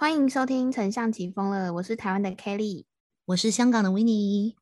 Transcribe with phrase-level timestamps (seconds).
[0.00, 2.86] 欢迎收听《丞相起风了》，我是台湾的 Kelly，
[3.26, 4.56] 我是香港的维尼。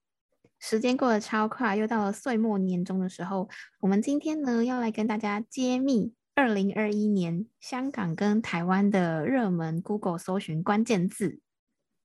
[0.59, 3.49] 时间过得超快，又到了岁末年终的时候。
[3.79, 11.39] 我们今天呢，要来跟大家揭秘二零二一年香港跟台湾的热门 Google 搜寻关键字。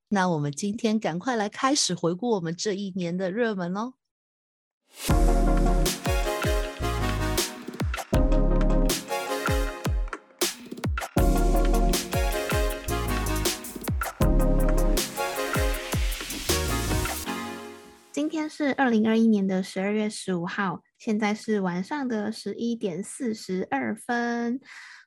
[0.09, 3.93] 那我们今天赶快来开始回顾我们这一年的热门喽。
[18.23, 24.61] 今天是二零二一年的十二月十五号，现在是晚上的十一点四十二分。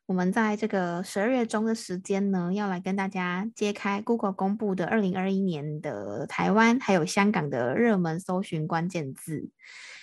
[0.04, 9.48] 我们在这个十二月中的时间呢，要来跟大家揭开 Google 公布的二零二一年的台湾还有香港的热门搜寻关键字。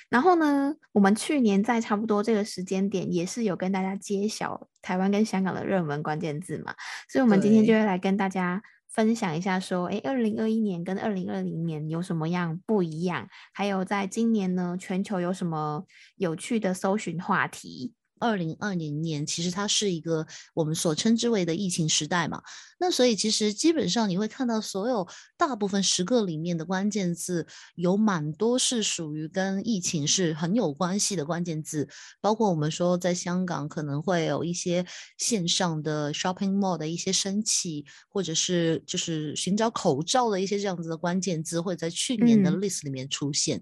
[0.09, 6.73] 然后呢，我们去年在差不多这个时间点，也是有跟大家揭晓台湾跟香港的热门关键字嘛，
[7.08, 8.64] 所以我们今天就会来跟大家。
[8.93, 13.27] 分享一下，说，哎，二零二一年跟二零二零年有什么样不一样？
[13.52, 15.86] 还有在今年呢，全球有什么
[16.17, 17.94] 有趣的搜寻话题？
[18.23, 22.41] 二零二零年其实它是一个我们所称之为的疫情时代嘛，
[22.80, 25.05] 那所以其实基本上你会看到所有
[25.38, 31.89] 大部分十个里面的关键字有蛮多是属于跟疫情是很有关系的关键字，
[32.21, 34.85] 包括我们说在香港可能会有一些
[35.17, 43.61] 线上的 shopping mall 的一些升起，或者是就是寻找口罩的一些这样子的关键字会在去年的 list 里面出现。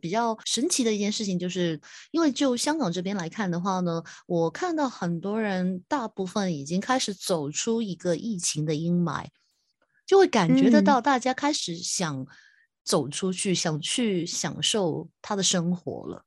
[0.00, 1.78] 比较神奇的一件事情，就是
[2.12, 9.26] 因为就香港这边来看的话呢，我看到很多人大部分已经开始走出一个疫情的阴霾，
[10.06, 12.26] 就会感觉得到大家开始想
[12.84, 16.24] 走出去，想去享受他的生活了。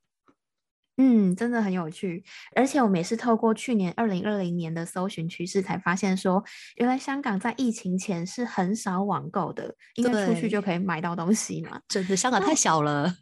[0.96, 2.22] 嗯，真的很有趣，
[2.54, 6.44] 而且我们也是透过去年二零二零年的搜寻趋势，才发现说，
[6.76, 11.80] 原来香港在疫情前是很少网购的，因为出去就可以买到东西嘛。
[11.88, 13.12] 真的，香港太小了。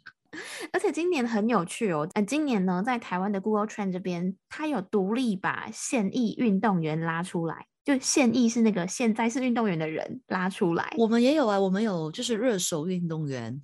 [0.71, 10.93] 而且今年很有趣哦，呃，今年呢，在台湾的 Google Trend 这边，它有独立把现役运动员拉出来，就现役是那个现在是运动员的人拉出来。
[10.97, 13.61] 我们也有啊，我们有就是热手运动员。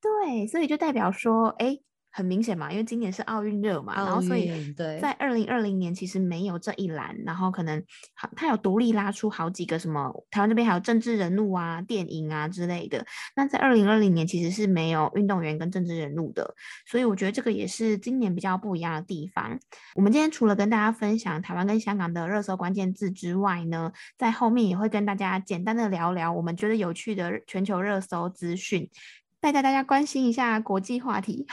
[0.00, 1.80] 对，所以就代表说，哎。
[2.12, 7.82] 很明显嘛，因为今年是奥运热嘛，然后所以在二零二零年其实没有这一栏，然后可能
[8.14, 13.04] 好，他有独立拉出好几个什么，台湾这边还有政治人物啊、电影啊之类的。
[13.36, 16.54] 那在二零二零年其实是没有运动员跟政治人物的，
[16.86, 19.58] 所以我觉得这个也是今年比较不一样的地方。
[19.94, 28.88] 我们今天除了跟大家分享台湾跟香港的热搜关键字之外呢，在后面也会跟大家简单的聊聊我们觉得有趣的全球热搜资讯。
[29.40, 31.46] 带带大家关心一下国际话题。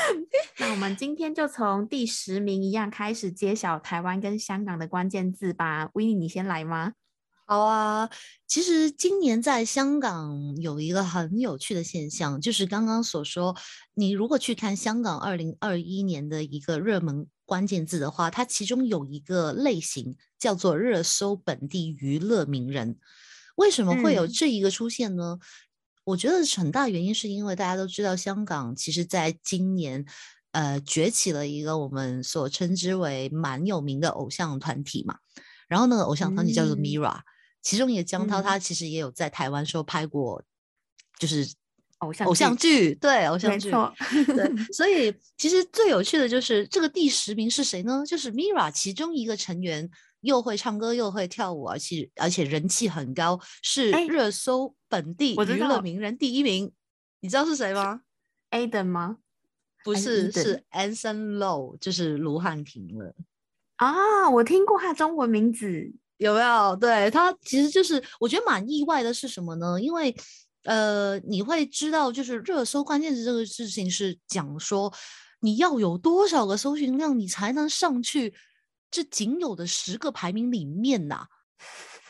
[0.58, 5.90] 那我们今天就从第十名一样开始揭晓台湾跟香港的关键字吧。
[5.92, 6.94] 威尼，你先来吗？
[7.46, 8.08] 好啊。
[8.46, 13.54] 其实今年在香港有一个很有趣的现象，就是刚刚所说，
[13.92, 22.96] 你如果去看香港二零二一年的一个热门关键字的话，它其中有一个类型叫做热搜本地娱乐名人。
[23.56, 25.38] 为什么会有这一个出现呢？
[26.04, 30.04] 我觉得很大原因是因为大家都知道，香港其实在今年，
[30.52, 35.16] 呃，崛起了一个我们所称之为蛮有名的偶像团体嘛。
[35.66, 37.20] 然后那个偶像团体叫做 Mira，
[37.62, 40.44] 其中一个江涛他其实也有在台湾时候拍过，
[41.18, 41.50] 就是
[41.98, 43.70] 偶像偶像剧，对偶像剧，
[44.26, 48.04] 对，所以其实最有趣的就是这个第十名是谁呢？
[48.06, 49.90] 就是 Mira 其中一个成员。
[50.24, 56.72] 又会唱歌又会跳舞，而且而且人气很高，是热搜本地娱乐名人第一名。
[57.20, 58.00] 你知道是谁吗
[58.50, 59.18] ？Aden 吗？
[59.84, 63.14] 不是，是 Anson low，就是卢汉廷了。
[63.76, 66.74] 啊，我听过他中文名字，有没有？
[66.76, 69.80] 对他其实就是我觉得蛮意外的是什么呢？
[69.80, 70.14] 因为
[70.64, 74.90] 呃，你会知道就是热搜关键词这个事情是讲说
[75.40, 78.34] 你要有多少个搜寻量，你才能上去。
[78.94, 81.26] 这仅有的十个排名里面呐，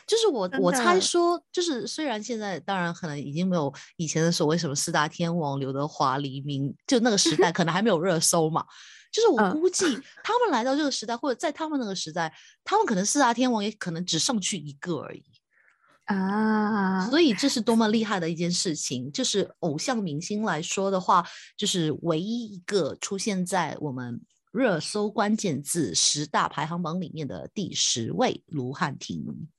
[0.05, 8.63] 就是我我猜说，就是虽然现在当然可能已经没有以前的所谓什么四大天王刘德华、黎明，就那个时代可能还没有热搜嘛。
[9.11, 9.83] 就是我估计
[10.23, 12.31] 他们来到这个时代，或者在他们那个时代，
[12.63, 15.23] 他们可能四大天王也可能只上去一个而已
[16.05, 17.09] 啊。
[17.09, 19.11] 所以这是多么厉害的一件事情！
[19.11, 21.25] 就是偶像明星来说的话，
[21.57, 24.21] 就是唯一一个出现在我们。
[24.55, 29.49] 热搜关键字十大排行榜里面的第十位卢汉廷，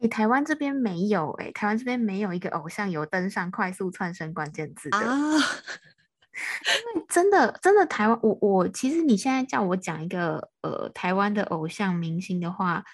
[0.00, 5.32] 哎，台湾这边没有哎，台湾这边没有一个偶像有登上快速窜升关键字的啊。
[5.34, 12.84] 因为真的真的台湾，我我其实你现在叫我讲一个呃台湾的偶像明星的话，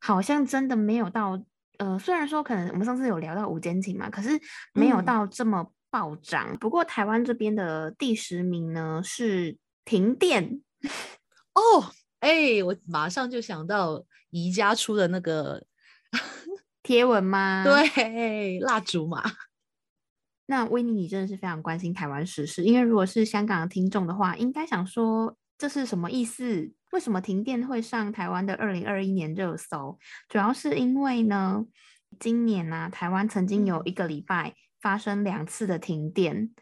[0.00, 1.42] 好像真的没有到
[1.78, 4.40] 呃，虽然说可能我们上次有聊到五间情嘛，可是
[4.72, 6.56] 没有到这么暴涨。
[6.58, 10.62] 不过台湾这边的第十名呢是停电
[11.54, 15.64] 哦，哎，我马上就想到宜家出的那个
[16.82, 17.64] 贴文吗？
[17.64, 19.22] 对，蜡烛嘛。
[20.46, 26.72] 那威尼，你真的是非常关心台湾时事，因为如果是香港的听众的话，应该想说这是什么意思？
[26.92, 29.98] 为什么停电会上台湾的二零二一年热搜？
[30.28, 31.66] 主要是因为呢，
[32.20, 36.54] 今年呢，台湾曾经有一个礼拜发生两次的停电。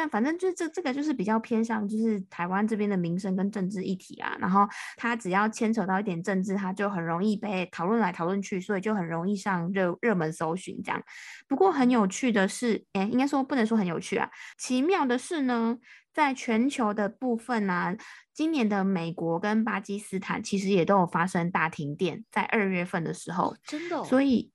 [0.00, 4.66] 但反正就这这个就是比较偏向就是台湾这边的民生跟政治议题啊，然后
[4.96, 11.02] 它只要牵扯到一点政治，它就很容易被讨论来讨论去，所以就很容易上热热门搜寻这样。
[11.46, 15.76] 不过很有趣的是，哎，应该说不能说很有趣啊，奇妙的是呢，
[16.14, 17.94] 在全球的部分呢，
[18.32, 24.50] 今年的美国跟巴基斯坦其实也都有发生大停电，在二月份的时候，真的，所以。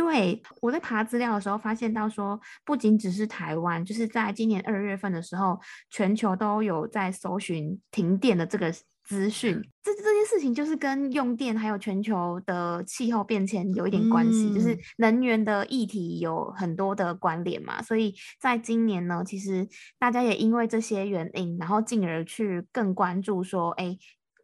[0.00, 5.60] 对，我在查资料的时候发现到说，不仅只是台湾，就是在今年二月份的时候，
[5.90, 8.72] 全球都有在搜寻停电的这个
[9.04, 9.62] 资讯。
[9.82, 17.82] 这这件事情就是跟用电还有全球的气候变迁有一点关系，就是能源的议题有很多的关联嘛。
[17.82, 19.68] 所以在今年呢，其实
[19.98, 23.98] 大家也因为这些原因，然后进而去更关注说，哎。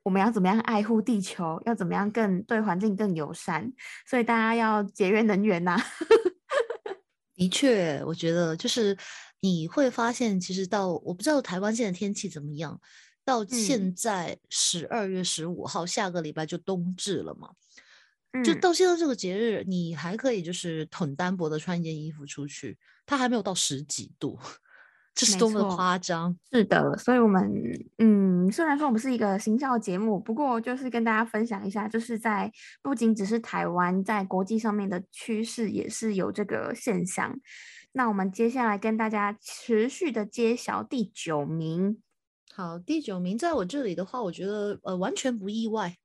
[0.07, 1.61] 我们要怎么样爱护地球？
[1.67, 3.73] 要怎么样更对环境更友善？
[4.09, 5.77] 所以大家要节约能源呐。
[7.35, 8.97] 的确，我觉得就是
[9.41, 12.81] 你会发现，其实到我不知道台湾现在天气怎么样。
[13.25, 17.51] 到现在十二月十五号，下个礼拜就冬至了嘛。
[18.45, 24.39] 就到现在这个节日，你还可以就是很单薄的穿一件衣服出去，它还没有到十几度。
[25.17, 26.37] 这是多么夸张！
[26.53, 27.51] 是的，所以我们
[27.97, 32.53] 嗯，虽然说我们是一个行销节目，不过就是跟大家分享一下，就是在
[32.83, 37.35] 不仅只是台湾，在国际上面的趋势也是有这个现象。
[37.93, 42.03] 那我们接下来跟大家持续的揭晓第九名。
[42.55, 45.97] 好，第九名在我这里的话，我觉得呃完全不意外。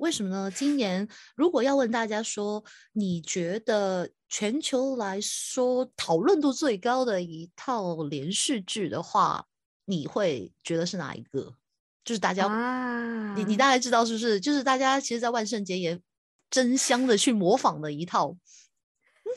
[0.00, 0.50] 为什么呢？
[0.50, 1.06] 今年
[1.36, 9.44] 如果要问大家说，你觉得全球来说讨论度最高的一套连续剧的话，
[9.84, 11.54] 你会觉得是哪一个？
[12.02, 14.40] 就是大家，你你大概知道是不是？
[14.40, 16.00] 就是大家其实，在万圣节也
[16.48, 18.34] 争相的去模仿的一套。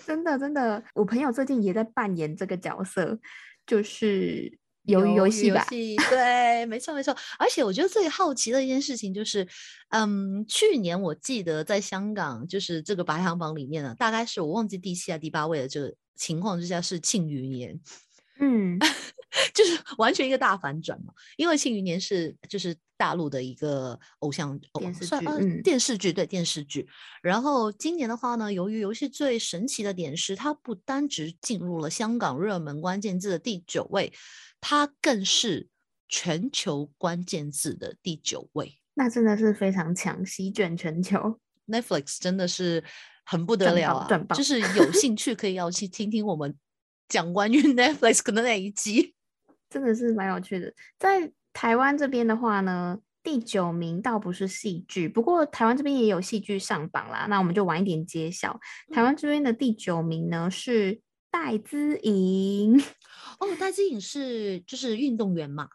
[0.05, 3.19] 真的真的，我朋友最近也在扮演这个角色，
[3.67, 4.57] 就是。
[4.85, 7.15] 鱿鱼游戏吧，对，没错没错。
[7.39, 9.47] 而且我觉得最好奇的一件事情就是，
[9.89, 17.73] 嗯，去年我记得在香港，就是这个排行榜里面呢，大概是我忘记第七啊第八位的这个情况之下是《庆余年》，
[18.39, 18.77] 嗯，
[19.53, 21.13] 就是完全一个大反转嘛。
[21.37, 26.85] 因为《庆余年》是就是大陆的一个偶像电视剧，嗯，电视剧对电视剧。
[27.21, 34.11] 然后今年的话呢，由于游戏最神奇的点是，它不单只进入了香港热门关键字的第九位。
[34.65, 35.67] 它更是
[36.07, 41.37] 全球关键字的第九位，那真的是非常强，席卷全球。
[41.67, 42.81] Netflix 真的是
[43.25, 44.23] 很不得了啊！
[44.33, 46.55] 就是 有兴趣可以要去听听我们
[47.09, 49.13] 讲关于 Netflix 可能那一集，
[49.69, 50.73] 真的是蛮有趣的。
[50.97, 57.25] 在台湾这边的话呢，第九名倒不是戏剧，不过台湾这边也有戏剧上榜啦。
[57.29, 58.57] 那我们就晚一点揭晓。
[58.93, 62.81] 台湾这边的第九名呢是戴资颖。
[63.39, 65.67] 哦，戴资颖是就是运动员嘛？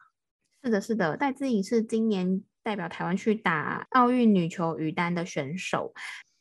[0.62, 5.94] 是的，是的，戴资颖是今年代表台湾去打奥运女球羽单的选手，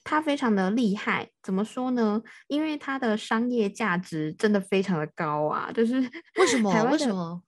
[0.04, 1.30] 她非常的厉害。
[1.44, 2.22] 怎么说呢？
[2.48, 5.72] 因为她的商业价值真的非常的高啊！
[5.72, 6.00] 就是
[6.36, 6.72] 为什 么？
[6.92, 7.42] 为什么？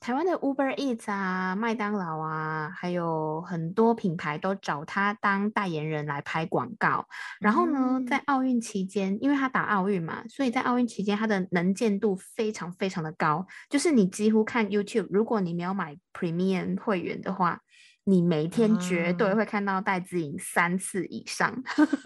[0.00, 7.06] 台湾的 Uber Eats 啊、麦当劳啊，还有很多品牌都找他当代言人来拍广告。
[7.40, 13.46] 然后呢，在奥运期间，因为他打奥运嘛，所以在奥运期间他的能见度非常非常的高。
[13.68, 17.60] 就是你几乎看 YouTube，如果你没有买 Premium 会员的话，
[18.04, 21.52] 你每天绝对会看到戴资颖三次以上。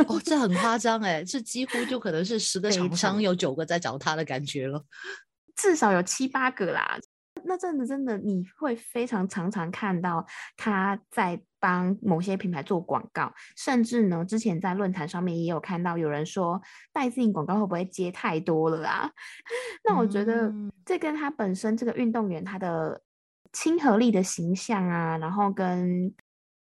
[0.08, 4.82] 哦，这很夸张哎， 这几乎就可能是十个厂商有九个在找他的感觉了，
[5.54, 6.99] 至少有七八个啦。
[7.44, 10.25] 那阵子真的你会非常常常看到
[10.56, 16.61] 他在帮某些品牌做广告，甚至呢，之前在论坛上面也有看到有人说
[16.92, 19.11] 戴资颖广告会不会接太多了啊？
[19.84, 20.52] 那我觉得
[20.84, 23.00] 这跟他本身这个运动员他的
[23.52, 26.12] 亲和力的形象啊，然后跟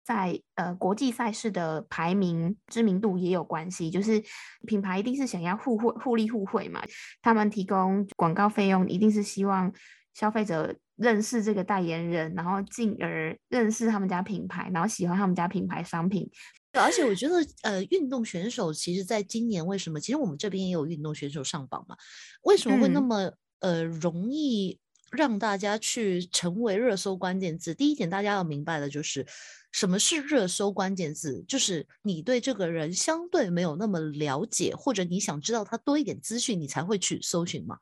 [0.04, 4.22] 在呃国际赛事的排名知名度也有关系，就是
[4.68, 6.82] 品牌一定是想要互惠互利互惠嘛，
[7.22, 9.74] 他们提供广告费用一定是希望。
[10.14, 16.30] 消费者认识这个代言人，然后进而认识他们家品牌，然后喜欢他们家品牌商品。
[16.74, 20.00] 而且我觉得，呃，运动选手其实在今年为什么？
[20.00, 21.96] 其实我们这边也有运动选手上榜嘛？
[22.44, 24.80] 为什么会那么呃容易
[25.12, 27.74] 让大家去成为热搜关键字？
[27.74, 29.26] 第一点，大家要明白的就是。
[29.74, 31.46] 什么是热搜关键字？
[31.48, 37.78] 就是你对这个人相对没有那么了解，或者你想知道他多一点资讯，你才会去搜寻嘛。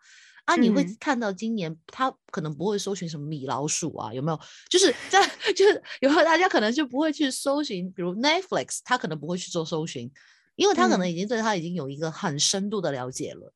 [0.46, 4.39] 啊，你会看到今年他可能不会搜寻什么米老鼠啊，有没有？
[4.69, 5.22] 就是在
[5.55, 10.12] 就是有大家可能就不会去搜寻，比如 Netflix，他可能不会去做搜寻，
[10.55, 13.53] 因为他可能已经对他已经有一个很深度的了解了。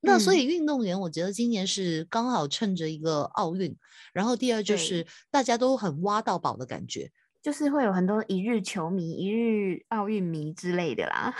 [0.00, 3.76] 那所以运动员，我觉得今年是刚好趁着一个奥运，
[4.12, 7.10] 然后第二就是大家都很挖到宝的感觉。
[7.42, 11.34] 就是会有很多一日球迷、一日奥运迷之类的啦。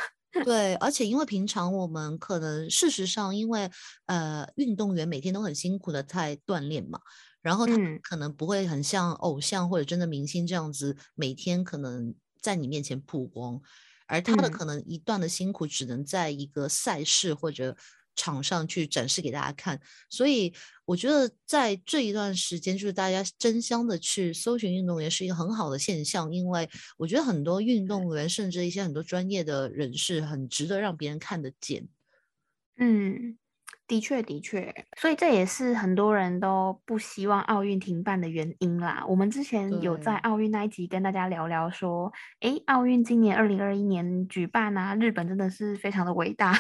[0.44, 3.70] 对，而且因为平常我们可能事实上，因为
[4.06, 7.00] 呃运动员每天都很辛苦的在锻炼嘛，
[7.42, 13.60] 然后他可能不会很像偶像或者真的明星这样子，每天可能在你面前曝光，
[14.06, 17.76] 而他的可能一段的辛苦只能在一个赛事或者。
[18.16, 19.78] 场上去展示给大家看，
[20.10, 20.52] 所以
[20.84, 31.86] 我觉得在这一段时间，就是大家争相的去搜寻运动员是一个很好的现象，因为我觉得很多运动员，甚至一些很多专业的人士，很值得让别人看得见。
[32.78, 33.38] 嗯。
[33.88, 39.04] 的确，的确，所以这也是很多人都不希望奥运停办的原因啦。
[39.06, 46.52] 我们之前有在奥运那一集跟大家聊聊说，哎，奥运今年二零二一年举办啊，日本真的是非常的伟大，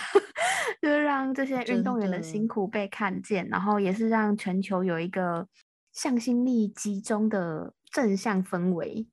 [0.86, 5.48] 就是让这些运动员的辛苦被看见，然后也是让全球有一个
[5.92, 9.08] 向心力集中的正向氛围。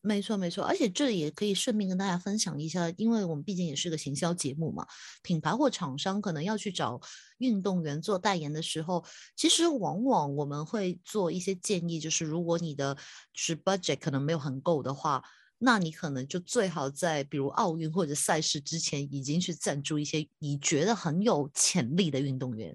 [0.00, 4.86] 没错，没错，而且这也可以顺便跟大家分享一下，因为我们毕竟也是个行销节目嘛，
[5.22, 6.98] 品牌或厂商可能要去找
[7.36, 9.04] 运动员做代言的时候，
[9.36, 12.96] 其实往往我们会做一些建议，就是如果你的
[13.34, 15.22] 是 budget 可能没有很够的话，
[15.62, 22.74] 那你可能就最好在比如奥运或者赛事之前已经去赞助一些你觉得很有潜力的运动员，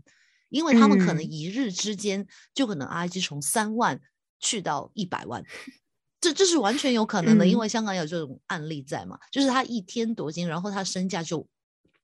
[0.50, 4.00] 因为他们可能一日之间就可能 IG 从三万
[4.40, 5.44] 去到一百万。
[6.22, 11.48] 这这是完全有可能的，因为香港有这种案例在嘛，就是他一天夺金，然后他身价就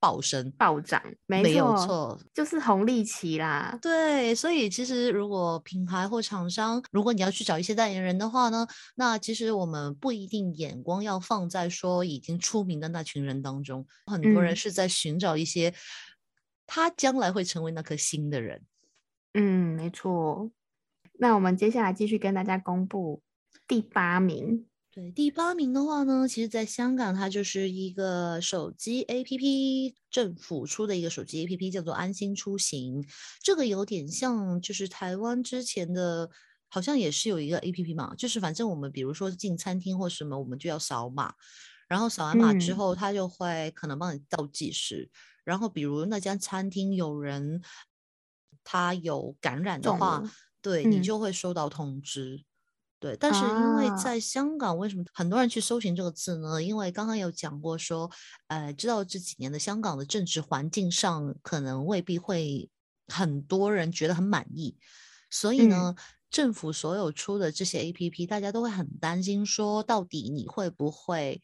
[0.01, 3.77] 暴升暴涨，没有错，就是红利期啦。
[3.81, 15.73] 对，所以其实如果品牌或厂商，如果你要去找一些代言人的话呢，那其实我们不一定眼光要放在说已经出名的那群人当中，很多人是在寻找一些
[16.65, 18.63] 他将来会成为那颗星的人。
[19.35, 20.51] 嗯，没错。
[21.19, 23.21] 那我们接下来继续跟大家公布。
[23.67, 33.05] 第八名，对，第八名的话呢，其实在香港，它就是一个手机 APP，政府出的一个手机 APP，叫做安心出行。
[33.41, 36.29] 这个有点像，就是台湾之前的，
[36.67, 41.35] 好像也是有一个 APP 嘛，就是反正我们比如说进餐厅或什么，我们就要扫码，
[41.87, 45.09] 然后扫完码之后，它就会可能帮你倒计时，
[45.45, 47.61] 然后比如那家餐厅有人
[48.65, 50.21] 他有感染的话，
[50.61, 52.43] 对你就会收到通知。
[53.01, 56.61] 对，但是因为在香港，为什么很多人去搜寻这个字呢？
[56.61, 58.07] 因为刚刚有讲过说，
[58.45, 62.69] 呃，知道这几年的香港的政治环境上，可能未必会
[63.07, 64.77] 很多人觉得很满意，
[65.31, 65.95] 所以呢，
[66.29, 71.41] 政府所有出的这些 A P P，大家都会很担心，说到底你会不会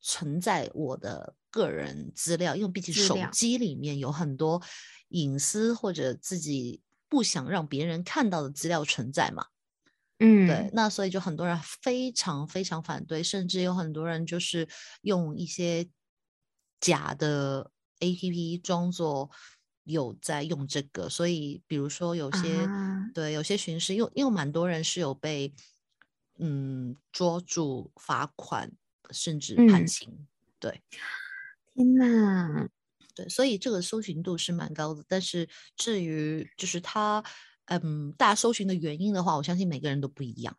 [0.00, 2.54] 存在我的个人资料？
[2.54, 4.62] 因为毕竟手机里面有很多
[5.08, 9.46] 隐私或者自己不想让别人看到的资料存在嘛。
[10.24, 14.68] 嗯，对，那所以就很多人非常非常反对，甚至有很多人就是
[15.00, 15.88] 用一些
[16.80, 19.30] 假的 A P P 装作
[19.82, 22.68] 有在用这个，所以比如说有些
[23.12, 25.52] 对有些巡视，因为因为蛮多人是有被
[26.38, 28.70] 嗯捉住、罚款，
[29.10, 30.28] 甚至判刑。
[30.60, 30.80] 对，
[31.74, 32.68] 天哪，
[33.16, 37.24] 对，所以这个搜寻度是蛮高的，但是至于就是它。
[37.66, 40.56] 嗯，大家搜寻的原因的话，我相信每个人都不一样。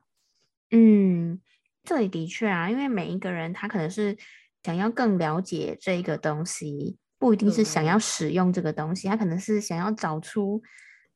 [0.72, 1.39] 嗯，
[1.83, 4.17] 这里的确啊，因为每一个人他可能是
[4.63, 10.62] 想要更了解这个东西，不一定是想要使用这个东西，他可能是想要找出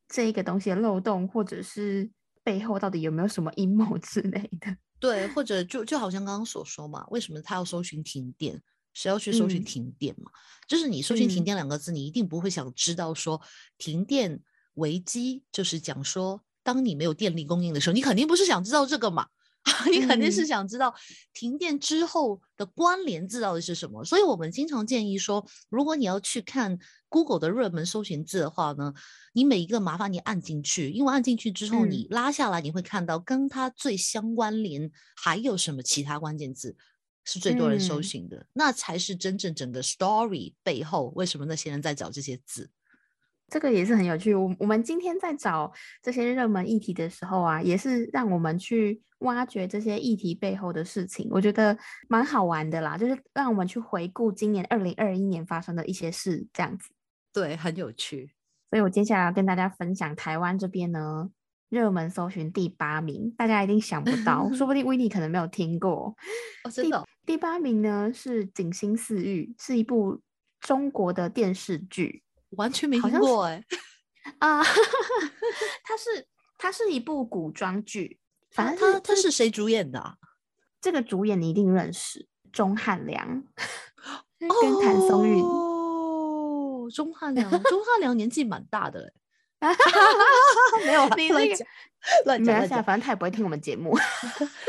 [0.07, 2.09] 这一个东西的漏洞，或者是
[2.43, 4.75] 背后到底有没有什么阴谋之类的。
[4.99, 8.61] 对，或者就就好像刚刚所说嘛，为什么他要搜寻停电？
[8.93, 10.31] 谁要去搜寻停电嘛？
[10.67, 13.39] 就是你搜寻停电两个字，你一定不会想知道说
[13.77, 14.39] 停电。
[14.77, 19.27] 危机就是讲说，当你没有电力供应的时候，你肯定不是想知道这个嘛？
[19.91, 20.95] 你肯定是想知道
[21.33, 24.01] 停电之后的关联字到底是什么。
[24.05, 26.79] 所以我们经常建议说，如果你要去看
[27.09, 28.93] Google 的热门搜寻字的话呢，
[29.33, 36.77] 你每一个麻烦你按进去，因为按进去之后你拉下来，你会看到跟它最相关联还有什么其他关键字。
[37.29, 42.69] 是最多人搜寻的，那才是真正整个 story 背后为什么那些人在找这些字。
[43.49, 44.35] 这个也是很有趣。
[44.35, 51.77] 我我们今天在找这些热门议题的时候啊，也是让我们去挖掘这些议题背后的事情，我觉得
[52.09, 52.97] 蛮好玩的啦。
[52.97, 56.89] 就是让我们去回顾今年二零二一年发生的一些事，这样子。
[57.31, 58.31] 对，很有趣。
[58.69, 61.29] 所以我接下来要跟大家分享台湾这边呢，
[61.69, 66.13] 热门搜寻第八名，大家一定想不到，说不定维尼可能没有听过。
[66.65, 67.05] 哦，真的。
[67.25, 70.19] 第八名呢是《景星似玉》，是一部
[70.59, 72.23] 中国的电视剧。
[72.51, 73.63] 完全没听过哎，
[74.39, 74.63] 啊，
[75.83, 76.27] 它是
[76.57, 78.19] 它是一部古装剧，
[78.51, 80.17] 反正它它是谁主演的？
[80.79, 83.43] 这个主演你一定认识，钟汉良
[84.39, 89.11] 跟谭松韵哦，钟汉良，钟汉良年纪蛮大的
[89.59, 89.75] 哎，
[90.85, 91.67] 没有你乱讲
[92.25, 93.97] 乱讲，反正他也不会听我们节目，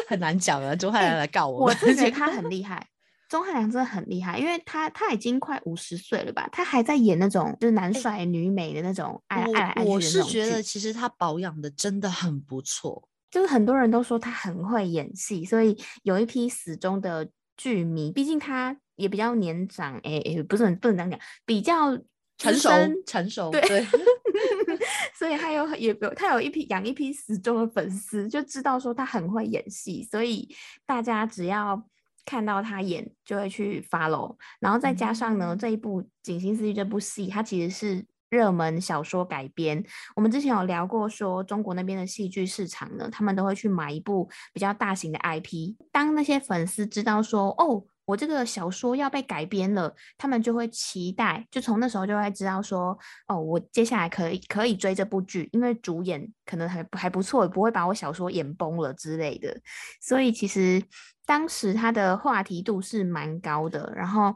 [0.08, 0.75] 很难讲啊。
[0.75, 2.88] 钟汉良来告我，我觉得他很厉害。
[3.28, 21.99] 钟汉良真的很厉害，因为他他已经快五十岁了吧，他还在演那种就是男帅女美的那种爱爱来爱去我是觉得其实他保养的真的很不错，就是很多人都说他很会演戏，所以有一批死忠的剧迷，毕竟他也比较年长，哎哎，不是很不能这样讲，比较
[22.38, 22.70] 成熟
[23.06, 23.61] 成熟，对，
[25.14, 30.49] 所以他有也有他有一批养一批死忠的粉丝，就知道说他很会演戏，所以
[30.87, 31.87] 大家只要。
[32.28, 39.82] 看到他演就会去 follow，然后再加上呢，这一部《锦心似玉》这部戏，它其实是热门小说改编。
[40.14, 45.75] 我们之前有聊过，说中国那边的戏剧市场呢，他们都会去买一部比较大型的 IP。
[45.90, 52.98] 当那些粉丝知道说，哦，我这个小说要被改编了，他们就会期待，就从那时候就会知道说，
[53.28, 59.56] 哦，我接下来可以可以追这部剧，因为主演可能还还不错，不会把我小说演崩了之类的。
[60.00, 60.82] 所以其实。
[61.28, 64.34] 当时他的话题度是蛮高的，然后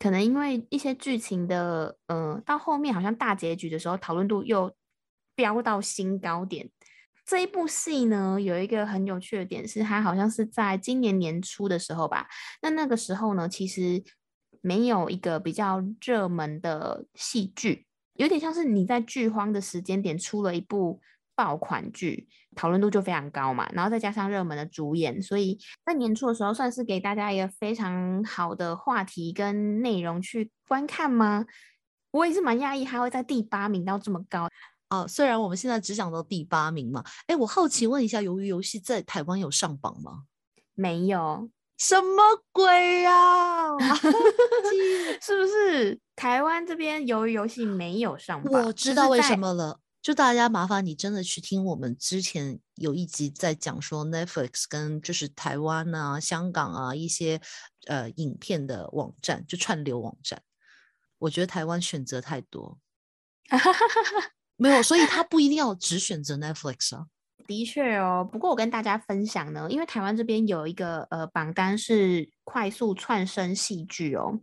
[0.00, 4.74] 可能因为一些剧情的，呃，到后面好像大结局的时候，讨论度又
[5.36, 6.68] 飙到新高点。
[7.24, 12.26] 这一部戏呢，有一个很有趣的点是，它好像是在今年年初的时候吧。
[12.62, 14.02] 那那个时候呢，其实
[14.60, 21.00] 没有一个比较热门的戏剧，有点像是你在剧荒的时间点出了一部。
[21.36, 31.44] 爆款剧讨论度就非常高嘛，然后再加上热门的主演，所以在年初的时候算是给大家一个非常好的话题跟内容去观看吗？
[32.12, 34.48] 我也是蛮讶异，它会在第八名到这么高
[35.02, 35.06] 哦。
[35.08, 40.24] 虽然我们现在只讲到第八名嘛，哎，我好奇问一下，鱿鱼游戏在台湾有上榜吗？
[40.74, 43.76] 没有，什么鬼呀？
[45.22, 48.64] 是不是台湾这边鱿鱼游戏没有上榜？
[48.64, 49.80] 我知道为什么了。
[50.02, 57.40] 就大家麻烦你真的去听我们之前有一集在讲说 Netflix 跟就是台湾啊、香港啊一些
[57.86, 60.42] 呃影片的网站，就串流网站。
[61.20, 62.78] 我觉得台湾选择太多，
[64.56, 67.06] 没有，所以 他不一定要只选择 Netflix 啊。
[67.46, 74.40] 的确哦，不过我跟大家分享呢，因为台湾这边有一个呃榜单是快速串升戏剧哦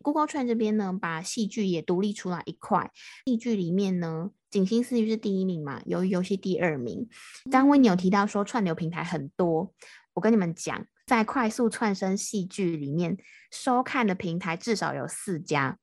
[0.00, 2.90] ，Google Trend 这边呢把戏剧也独立出来一块，
[3.24, 4.30] 戏剧里面呢。
[4.50, 5.80] 景星似玉是第一名嘛？
[5.86, 7.08] 鱿鱼游戏第二名。
[7.52, 9.72] 刚刚你有提到说串流平台很多，
[10.14, 13.16] 我跟你们讲，在快速串升戏剧里面，
[13.52, 15.78] 收看的平台至少有四家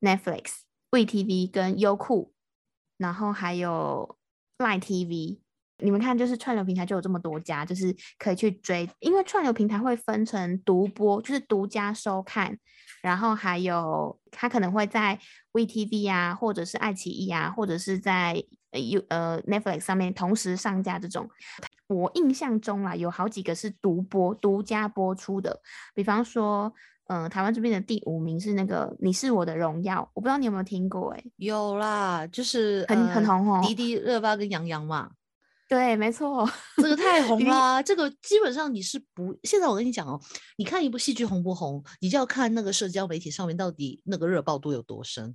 [0.00, 0.44] ：Netflix、
[0.92, 2.32] VTV 跟优酷，
[3.02, 4.16] 然后还有
[4.56, 5.40] Line TV。
[5.78, 8.88] 你们看，就是串流平台就有这么多家，就是可以去追。
[9.00, 12.56] 因为串流平台会分成独播，就是独家收看，
[13.02, 15.18] 然后还有它可能会在
[15.52, 21.28] VTV 啊，或者是爱奇艺啊，或者是在呃 U 呃 Netflix 上面同时上架这种。
[21.88, 25.60] 我印象中啊，有好几个是独播、独家播出的。
[25.96, 26.72] 比方说，
[27.08, 31.12] 嗯，台湾这边的第五名是那个《你是我的荣耀》，我不知道你有没有听过？
[31.14, 35.10] 哎，有啦，就是很很红哦，迪迪热巴跟杨洋嘛。
[35.68, 37.82] 对，没错，这个太红 了。
[37.82, 40.20] 这个基本上你是不，现在我跟你讲哦，
[40.58, 45.34] 你看一部戏剧红不红，你就要看那个社交媒体上面到底那个热爆度有多深。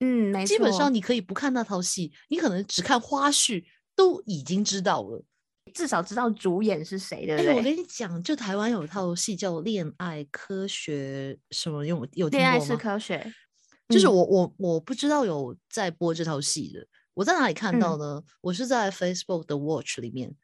[0.00, 0.56] 嗯，没错。
[0.56, 5.22] 基本上你可以不看那套戏，你可能只看花絮都已经知道了，
[5.72, 7.36] 至少知道主演是谁的。
[7.36, 12.28] 哎，我跟你讲，就台湾有一套戏叫《恋爱科学》，什么有有？
[12.28, 13.32] 恋爱是科学，
[13.88, 16.86] 就是我我我不知道有在播这套戏的。
[17.14, 18.22] 我在哪里看到呢？
[18.40, 20.34] 我是在 Facebook 的 Watch 里面，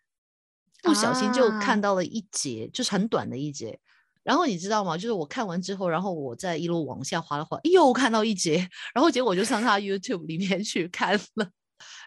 [0.83, 3.81] 不小心就看到了一节，就是很短的一节。
[4.22, 4.96] 然后你知道吗？
[4.96, 11.48] 就是我看完之后，然后我再一路往下滑了滑，又看到一节，然后结果就上他 YouTube 里面去看了。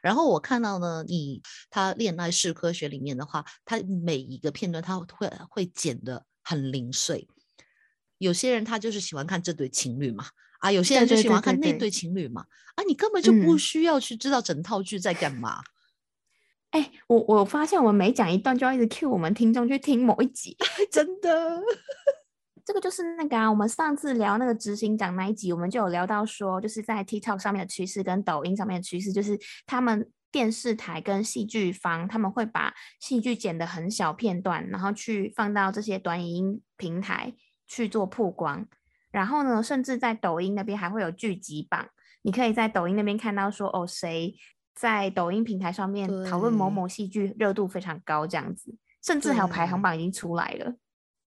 [0.01, 7.27] 然后我看到呢，你他恋爱是科学里面的话，他每一个片段他会会剪的很零碎，
[8.17, 10.27] 有些人他就是喜欢看这对情侣嘛，
[10.59, 15.61] 啊，有些人就喜欢看那对情侣嘛，啊，你根本就不需要去知道整套剧在干嘛。
[16.71, 20.55] 哎，我我发现我们每讲一段就要一直 cue 我们听众去听某一集，
[20.91, 21.61] 真的。
[22.65, 37.33] 这个就是那个啊，我们上次聊那个执行长那一集，我们就有聊到说，就是在 TikTok 上面的趋势跟抖音上面的趋势，就是他们电视台跟戏剧方他们会把戏剧剪的很小片段，然后去放到这些短影音平台
[37.67, 38.67] 去做曝光。
[39.11, 41.89] 然后呢，甚至在抖音那边还会有剧集榜，
[42.21, 44.35] 你可以在抖音那边看到说，哦，谁
[44.75, 50.75] 在抖音平台上面讨论某某戏剧热度非常高这样子，甚至还有排行榜已经出来了。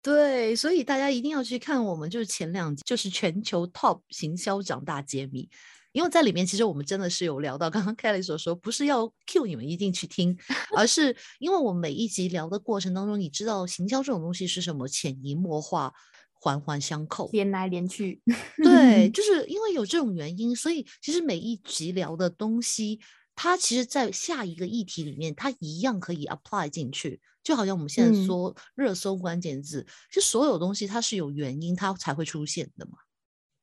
[0.03, 5.49] 对，所以大家一定要去看我们就是前两集，就是全球 Top 行销长大揭秘，
[5.93, 10.37] 因为在里面其实我们真的是有聊到，刚刚 Kelly 所说，不是要 Q 你们一定去听，
[10.77, 15.93] 而是 因为我们每一集聊的过程当中，你知道行销这种东西是什么，潜移默化，
[16.33, 18.21] 环环相扣，连来连去。
[18.57, 22.99] 对， 就是因为有这种原因，所以其实每一集聊的东西。
[23.35, 32.93] 它其实，在下一个议题里面，它一样可以 apply 进去，就好像我们现在说热搜关键字，就所有东西它是有原因，它才会出现的嘛。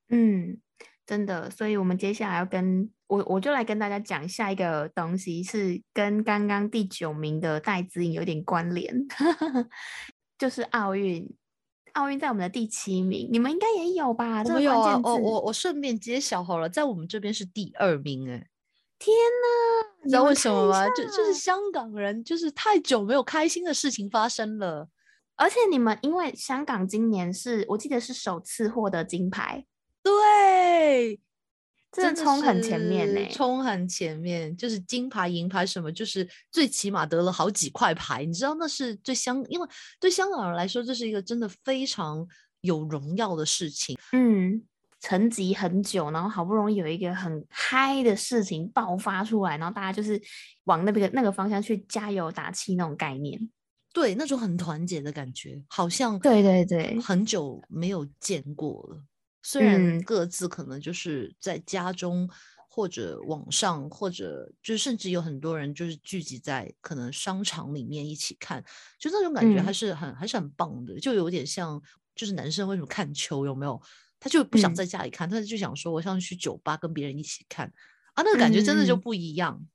[0.10, 0.58] 嗯，
[1.06, 9.08] 真的，所以我们接下来要跟我，我就来跟大家讲下一个东西，是跟刚刚第九名的戴资颖有点关联，
[10.38, 11.30] 就是奥运。
[11.94, 14.44] 奥运在我们的第七名，你们应该也有吧？
[14.44, 18.48] 我有啊，我我我顺便揭晓好了，在我们这边是第二名，哎。
[19.00, 20.88] 天呐，你知道为什么吗？
[20.90, 24.90] 就就是香港人，就是太久没有开心的事情发生了。
[25.36, 29.66] 而且你们因为香港今年是我记得是首次获得金牌，
[30.04, 31.18] 对，
[31.94, 38.26] 真的冲很前面呢，冲很前面，就是金牌、银牌什么，就是最起码得了好几块牌。
[38.26, 42.28] 你知道那是对香，因为对香港人来说，这是一个真的非常
[42.60, 43.98] 有荣耀的事情。
[44.12, 44.62] 嗯。
[45.02, 50.22] 沉寂很久，然后好不容易有一个很嗨的事情爆发出来，然后大家就是
[50.66, 53.50] 往那个那个方向去加油打气那种概念，
[53.94, 59.02] 对，那种很团结的感觉，好像对对对，很久没有见过了。
[59.42, 62.30] 虽然各自可能就是在家中
[62.68, 68.62] 或者网上，或者就甚至有很多人就是聚集在可能商场里面一起看，
[69.00, 71.82] 就那种感觉还是很还是很棒的，就有点像
[72.14, 73.82] 就是男生为什么看球有没有？
[74.20, 77.72] 他就不想在家里看，他就想说，我想去酒吧跟别人一起看
[78.14, 79.66] 啊，那个感觉真的就不一样。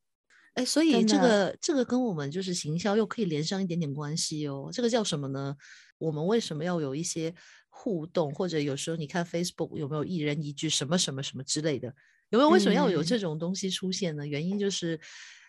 [0.54, 4.70] 哎，所以这个这个跟我们就是行销又可以连上一点点关系哦。
[4.72, 5.57] 这个叫什么呢？
[5.98, 7.35] 我们为什么要有一些
[7.68, 8.33] 互动？
[8.33, 11.94] 或者有时候你看 Facebook 有没有一人一句什么什么什么之类的？
[12.28, 14.26] 有没有为什么要有这种东西出现呢？
[14.26, 15.00] 原因就是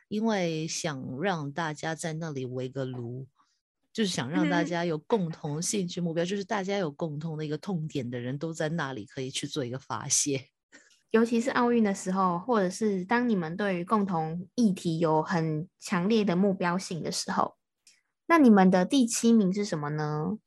[0.08, 3.28] 因为想让大家在那里围个炉。
[3.96, 10.50] 就是想让大家有共同兴趣目标，就是大家有共同的一个痛点的人都在那里可以去做一个发泄。
[11.12, 17.56] 尤其是奥运的时候，或者是当你们对于共同议题有很强烈的目标性的时候，
[18.26, 20.38] 那你们的第七名是什么呢？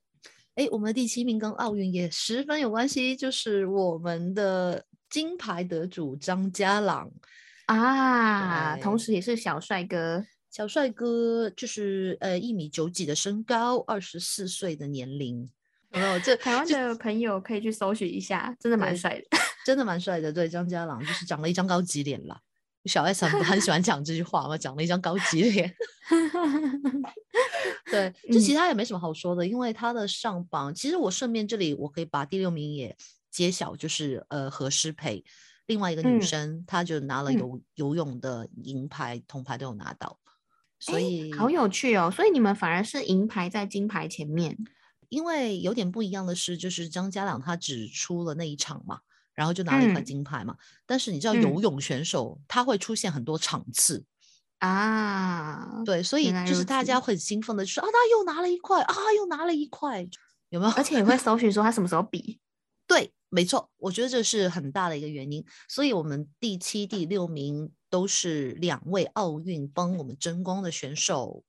[0.56, 7.10] 哎，我们的第七名跟奥运也十分有关系，就是我们的金牌得主张家朗
[7.64, 10.22] 啊，同时也是小帅哥。
[10.58, 15.48] 小帅哥就是呃一米九几的身高，二十四岁的年龄，
[15.92, 16.18] 有没有？
[16.18, 20.32] 这台湾的朋友可以去搜寻一下，真的蛮帅的， 真的蛮帅的。
[20.32, 22.40] 对，张家朗就是长了一张高级脸啦。
[22.86, 25.72] 小 S 很很喜欢讲这句话嘛，长了一张高级脸。
[27.88, 32.96] 对， 就其他也没什么好说的，因为他的上榜，其实我顺便这里我可以把第六名也
[33.30, 35.22] 揭晓，就是呃何诗蓓，
[35.66, 40.18] 另外一个女生，她就拿了游游泳的银牌、铜牌都有拿到。
[40.80, 42.08] 所以好有趣哦！
[42.08, 44.56] 所以你们反而是银牌在金牌前面，
[45.08, 49.00] 因为有点不一样的是，就是张家朗他只出了那一场嘛，
[49.34, 50.56] 然后就拿了一块金牌嘛。
[50.86, 54.04] 但是你知道游泳选手他会出现很多场次
[54.60, 60.08] 啊，对，所以就是大家会兴奋的就是啊，他又拿了一块啊，又拿了一块，
[60.50, 60.72] 有没有？
[60.74, 62.38] 而且也会搜寻说他什么时候比？
[62.86, 65.44] 对，没错，我觉得这是很大的一个原因。
[65.68, 67.72] 所以我们第七、第六名。
[67.90, 71.42] 都是两位奥运帮我们争光的选手。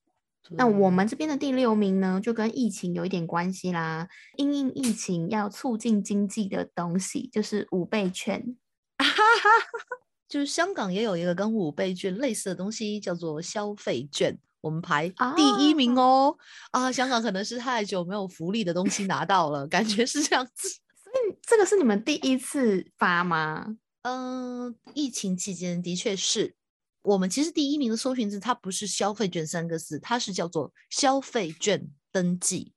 [0.52, 4.08] 那我们这边的第六名呢，就跟疫情有一点关系啦。
[4.36, 8.56] 因应疫情要促进经济的东西，就是五倍券。
[10.28, 14.40] 就是香港也有一个跟五倍券类似的东西，叫做消费券。
[14.62, 16.36] 我们排第一名哦。
[16.72, 20.68] 啊，香港可能是太久没有福利的东西拿到了，感觉是这样子。
[20.68, 23.76] 所以这个是你们第一次发吗？
[24.10, 26.56] 嗯，疫情期间的确是
[27.04, 32.74] 我们其实第一名的搜寻字，它不是消费券三个字，它是叫做消费券登记。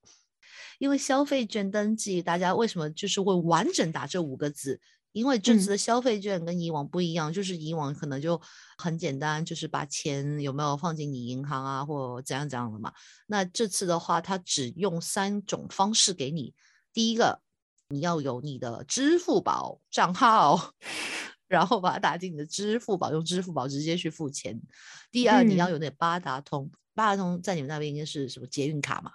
[0.77, 4.79] 因为消费券登记，大家为什么就是会完整打这五个字？
[5.11, 8.39] 因为这次的消费券跟以往不一样，就是以往可能就
[8.77, 12.93] 很简单，就是把钱有没有放进你银行啊，或怎样怎样的嘛。
[13.25, 16.53] 那这次的话，它只用三种方式给你。
[16.91, 17.41] 第一个，
[17.89, 20.73] 你要有你的支付宝账号，
[21.47, 24.59] 然后把它打进你的支付宝，用支付宝直接去付钱。
[25.11, 29.11] 第二，你要有那八达通，八达通在你们那边应该是什么捷运卡嘛？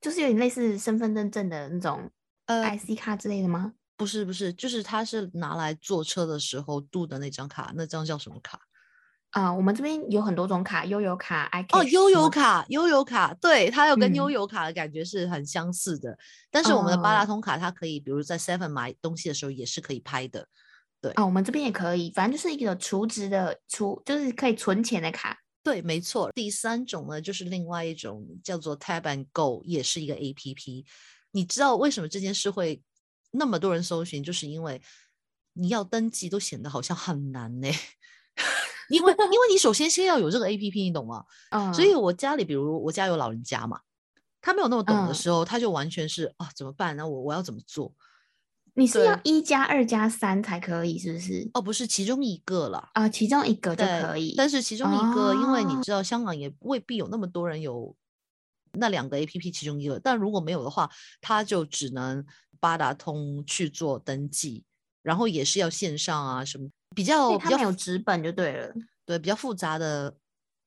[0.00, 2.10] 就是有点类似身份证证的那种
[2.46, 3.72] 呃 IC 卡之类的吗？
[3.96, 8.60] 不是不是，就是它是拿来坐车的时候度的那张卡，那张叫什么卡？
[9.34, 16.16] 啊，我们这边有很多种卡，悠游卡、i 哦，悠游卡，悠游卡，对，它有跟悠游卡的感觉是很相似的。
[16.50, 20.48] 但是我们的八达通卡，它可以，比如在 Seven 买东西的时候也是可以拍的。
[21.00, 25.38] 对，啊，我们这边也可以，反正就是一个储值的储，就是可以存钱的卡。
[25.62, 26.30] 对，没错。
[26.32, 30.86] 第三种呢，就是另外一种叫做 Tap and Go，也是一个 A P P。
[31.32, 32.82] 你知道为什么这件事会？
[33.36, 34.80] 那么多人搜寻，就是因为
[35.54, 37.68] 你要登记都显得好像很难呢。
[38.88, 41.24] 因为因为你首先先要有这个 A P P，你懂吗？
[41.50, 41.72] 嗯。
[41.74, 43.80] 所以我家里，比如我家有老人家嘛，
[44.40, 46.96] 他没有那么懂的时候，他就完全是啊，怎么办？
[46.96, 47.92] 呢我我要怎么做？
[48.74, 51.50] 你是要一加二加三才可以，是不是？
[51.54, 54.34] 哦，不是，其中一个了啊，其中一个就可以。
[54.36, 57.94] 但是其中一个，因为你知道，香港也未必有那么多人有
[58.72, 62.24] 那两个 A P P 其中一个，但如果没有的话，他就只能。
[62.60, 64.64] 八达通去做登记，
[65.02, 70.16] 然后也是要线上啊，什么比较比较有纸本就对了，对，比较复杂的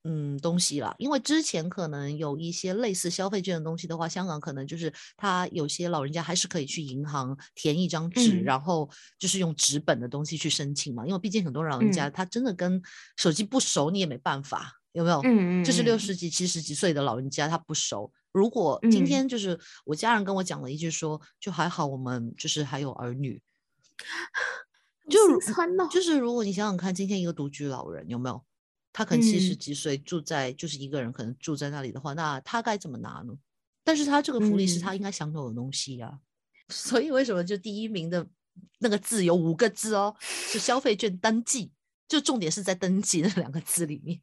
[0.04, 0.94] 嗯东西啦。
[0.98, 11.06] 因为之前可能有一些类似消费券的东西的话，香港可能就是他有些老人家还是可以去银行填一张纸，然后就是用纸本的东西去申请嘛。
[11.06, 12.82] 因为毕竟很多老人家他真的跟
[13.18, 15.20] 手机不熟，你也没办法，有没有？
[15.24, 18.12] 嗯嗯，就是六十几、七十几岁的老人家他不熟。
[18.34, 23.42] 如果今天就是我家人跟我讲了一句说，就还好我们就是还有儿女，
[25.10, 25.40] 就
[25.90, 28.44] 就是如果你想想看，今天一个独居老人有没有，
[28.92, 33.34] 他可能七十几岁住在就是一个人可能住在那里的话，那他该怎么拿呢？
[33.84, 36.20] 但是他这个福利是他应该享有的东西呀，
[36.70, 38.28] 所以为什么就第一名的
[38.80, 41.72] 那个字有五个字哦，是消费券登记，
[42.08, 44.20] 就重点是在登记那两个字里面。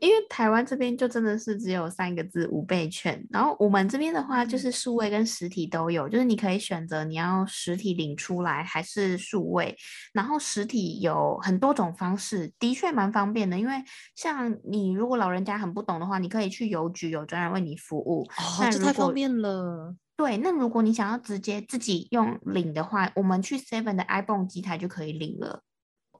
[0.00, 9.76] 因为台湾这边就真的是只有三个字五倍券，然后我们这边的话就是数位跟实体都有，就是你可以选择你要实体领出来还是数位，
[10.12, 13.58] 然后实体有很多种方式，的确蛮方便的。
[13.58, 13.74] 因为
[14.14, 19.96] 像你如果老人家很不懂的话，你可以去邮局有专人为你服务，哦，这太方便了。
[20.16, 25.62] 对，那如果你想要直接自己用领的话，我们去 Seven 的 iPhone 机台就可以领了，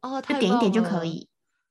[0.03, 1.29] 哦，就点一点就可以。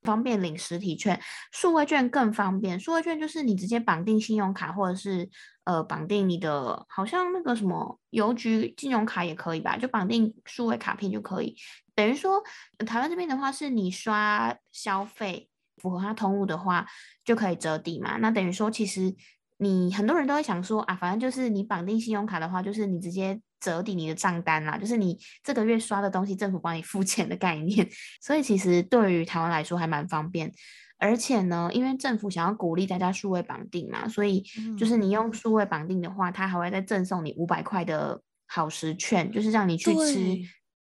[0.07, 1.19] 方便领实体券，
[1.51, 2.79] 数位券更方便。
[2.79, 5.29] 数位券就是你直接绑定信用卡，或者是
[5.65, 11.55] 呃绑定你的，好像那个什么邮局金融卡也可以吧，就绑定数位卡片就可以。
[11.93, 12.41] 等于说
[12.85, 15.49] 台湾这边的话，是你刷消费
[15.81, 16.87] 符合它通路的话，
[17.25, 18.17] 就可以折抵嘛。
[18.17, 19.13] 那等于说其实
[19.57, 23.39] 你很多人都会想说啊，反正就是你绑定信用卡的话，就是你直接。
[23.59, 27.89] 折抵你的账单啦，就是你这个月刷的东西，政府帮你付钱的概念。
[28.21, 30.51] 所以其实对于台湾来说还蛮方便，
[30.99, 34.43] 而且呢，因为政府想要鼓励大家数位绑定嘛，所以
[34.77, 40.37] 就是你用数位绑定的话，它还会再赠送你五百块的好食券，就是让你去吃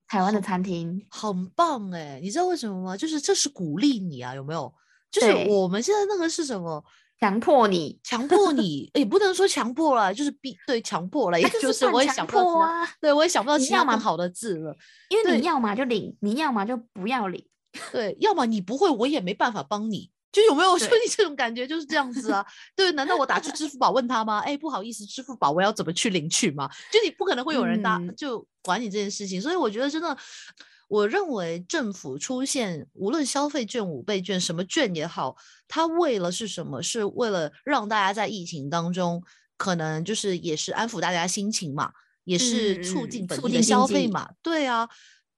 [0.08, 2.22] 台湾的餐厅，很棒哎！
[2.24, 2.96] 你知道为什么吗？
[2.96, 4.74] 就是这是鼓励你啊，有没有？
[5.12, 6.82] 就是我们现在那个是什么？
[7.22, 14.76] 强迫你，强迫你，也不能说强迫了，就是逼对强迫了，也就是我也想不到啊，对我也想不到其他蛮好的字了，
[15.10, 17.46] 因为你要嘛就领，你要嘛就不要领，
[17.94, 22.44] 对，要么你不会，我也没办法帮你，就有没有说你这种感觉就是这样子啊？
[22.76, 24.40] 对，难道我打去支付宝问他吗？
[24.40, 26.68] 哎，不好意思，支付宝我要怎么去领取吗？
[26.92, 30.18] 就你不可能会有人搭就管你这件事情，所以我觉得真的。
[30.92, 36.82] 我认为政府出现无论消费券、五倍券什么券也好，它为了是什么？
[36.82, 39.24] 是为了让大家在疫情当中，
[39.56, 41.94] 可能就是也是安抚大家心情嘛，
[42.26, 44.32] 也是促进本地的消费嘛。
[44.44, 44.90] 对啊，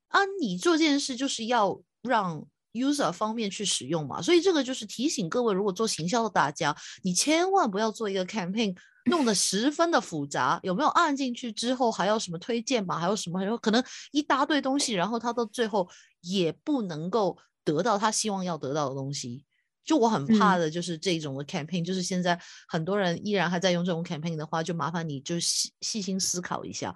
[0.07, 8.75] 啊，你做这件事就是要让 user 方面去使用嘛，所以这个就是提醒各位，如果做行销的大家，你千万不要做一个 campaign。
[9.07, 12.97] 弄得十分的复杂，有没有按进去之后还要什么推荐嘛？
[12.97, 13.37] 还有什么？
[13.37, 13.83] 还有可能
[14.13, 15.89] 一大堆东西，然后他到最后
[16.21, 19.43] 也不能够得到他希望要得到的东西。
[19.83, 26.95] 就我很怕的就是这种的 campaign，就是现在很多人依然还在用这种 campaign 的话，就麻烦你就细细心思考一下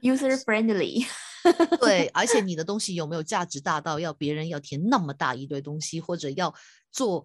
[0.00, 1.06] ，user friendly。
[1.80, 6.54] 对，而且你的东西有没有价值大到要别人要填那么大一堆东西，或者要
[6.90, 7.24] 做？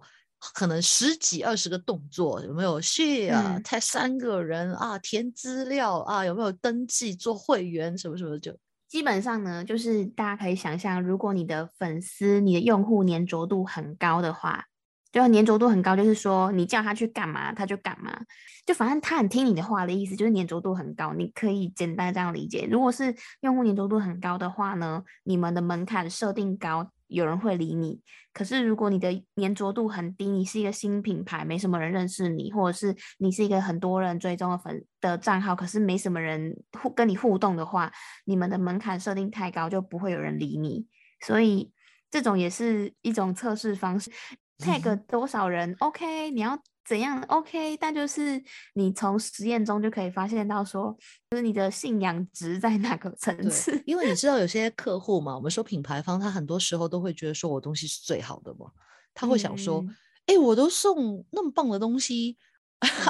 [0.52, 3.64] 可能十几二十个动作，有没有 share？
[3.64, 8.54] 才三个人啊，填资料啊，有没有登记做会员什么什么就。
[8.86, 14.66] 基本上呢，就是大家可以想象，如果你的粉丝、你的用户粘着度很高的话，
[15.12, 18.18] 就粘着度很高，就是说你叫他去干嘛，他就干嘛，
[18.66, 21.12] 就反正他很听你的话的意思，就是粘着度很高。
[21.14, 22.68] 你可以简单这样理解。
[22.70, 26.90] 如果是用户粘着度很高的话呢，你们的门槛设定高。
[27.08, 28.00] 有人会理你，
[28.32, 37.92] 可是如果你的粘着度很低，你是一个新品牌，没什么人认识你，或者是你是一个很多人追踪的粉的账号，可是没什么人互跟你互动的话，
[38.24, 40.84] 你们的门槛设定太高，就不会有人理你。
[41.20, 41.70] 所以
[42.10, 44.10] 这种也是一种测试方式。
[44.58, 46.58] Tag 多少人？OK，你要。
[46.88, 48.40] 怎样？OK，但就是
[48.74, 50.96] 你从实验中就可以发现到，说
[51.28, 53.82] 就是你的信仰值在哪个层次。
[53.84, 58.70] 因为你 知道有些客户嘛，我们说品牌方，他很多时候都会觉得说我东西是最好的嘛，
[59.14, 59.84] 他会想说，
[60.26, 62.36] 哎，我都送那么棒的东西，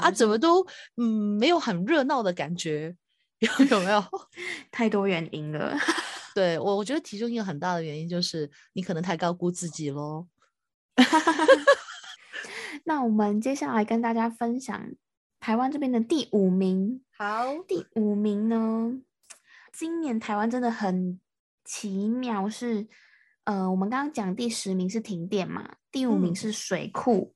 [0.00, 2.96] 啊，怎么都嗯没有很热闹的感觉，
[3.40, 4.02] 有有没有？
[4.72, 5.76] 太多原因了。
[6.34, 10.26] 对我，我觉得其中一个很大的原因就是你可能太高估自己喽。
[12.84, 14.92] 那我们接下来跟大家分享
[15.40, 17.02] 台湾这边的第五名。
[17.16, 19.00] 好，第五名呢，
[19.72, 21.20] 今年台湾真的很
[21.64, 22.86] 奇妙，是
[23.44, 27.34] 呃，我们刚刚讲第十名是停电嘛，第五名是水库。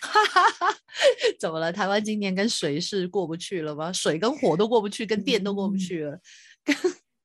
[0.00, 0.76] 哈哈哈，
[1.38, 1.72] 怎么了？
[1.72, 3.92] 台湾今年跟水是过不去了吗？
[3.92, 6.18] 水跟火都过不去，跟电都过不去了。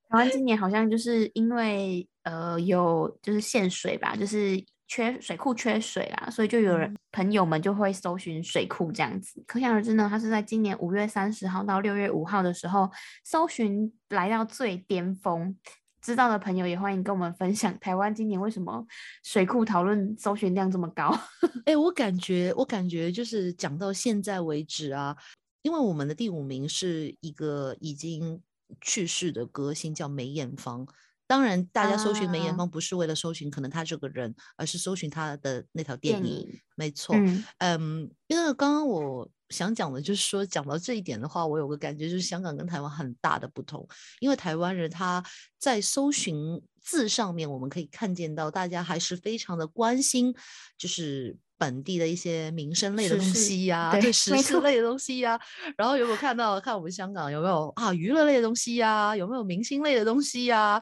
[0.10, 4.64] 台湾今年好像就是因为呃有就是限水吧，就是。
[4.90, 9.42] 缺水库缺水啦，所以就有人朋友们就会搜寻水库这样子。
[9.46, 12.90] 可想而知呢，他是在今年五月三十号到六月五号的时候，
[13.24, 15.56] 搜寻来到最巅峰。
[16.02, 18.84] 知道的朋友也欢迎跟我们分享，台湾今年为什么
[19.22, 21.14] 水库讨论搜寻量这么高？
[21.66, 25.16] 哎，我感觉，我感觉就是讲到现在为止啊，
[25.62, 28.42] 因为我们的第五名是一个已经
[28.82, 30.88] 去世的歌星，叫梅艳芳。
[31.30, 36.60] 当然，大家搜寻梅艳芳不是为了搜寻可能他这个人，而是搜寻他的那条电影。
[36.76, 37.16] 没错，
[37.60, 43.88] 嗯，因为刚刚我想讲的就是说，讲到这一点的话，我有个感觉就是香港跟台湾很大的不同。
[44.20, 45.24] 因为台湾人他
[45.60, 50.34] 在搜寻字上面，我们可以看见到大家还是非常的关心，
[50.80, 55.40] 就是本地的一些民生类的东西呀，对，时事类的东西呀。
[55.78, 59.16] 然后有没有看到看我们香港有没有啊娱乐类的东西呀？
[59.16, 60.82] 有没有明星类的东西呀？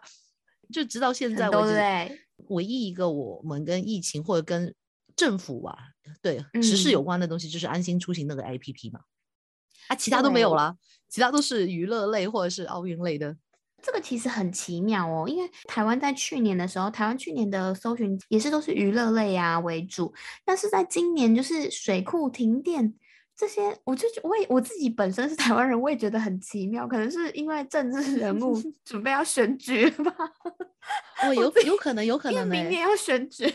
[0.71, 4.73] 就直到现在为止，唯一一个我们跟疫情或者跟
[5.15, 5.77] 政府啊，
[6.21, 9.01] 对时事有关的东西，就是安心出行那个 APP 嘛，
[9.87, 10.75] 啊，其他都没有了，
[11.09, 13.35] 其他都是娱乐类或者是奥运类的。
[13.81, 22.95] 这个其实很奇妙哦，因为台湾在去年的时候，台湾去年的搜寻也是都是娱乐类啊为主，但是在今年就是水库停电。
[23.37, 30.11] 这些我就我也我自己本身是台湾人，我也觉得很奇妙，可能是因为政治人物 准备要选举吧。
[31.21, 33.45] 哦，有有可能，有可能明年要选举，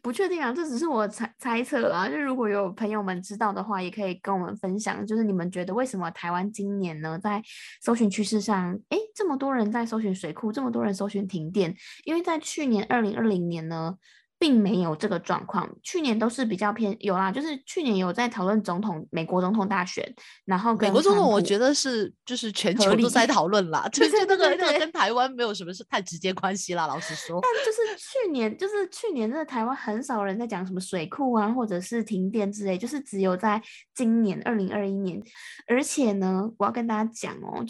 [0.00, 2.08] 不确定啊，这只是我猜猜测啦。
[2.08, 7.42] 就如果有朋友们知道的话，也可以跟我们分享，就是你们觉得为什么台湾今年呢，在
[7.82, 13.96] 搜寻趋势上，哎，这么多人在搜寻水库，这么多人搜寻停电，因为在去年二零二零年呢。
[14.44, 20.06] 并没有这个状况，去年都是比较偏有啦，就是去年有在讨论总统美国总统大选，
[20.44, 27.40] 然后美国总统我觉得是就是全球都在 讨论啦，就是那个那个跟台湾没有什么是太直接关系啦，老实说。
[27.40, 33.62] 但就是去年就是去年真的台湾很少人在讲什么水库啊，或者是停电之类，就是只有在
[33.94, 35.22] 今年二零二一年，
[35.66, 37.64] 而且呢，我要跟大家讲哦，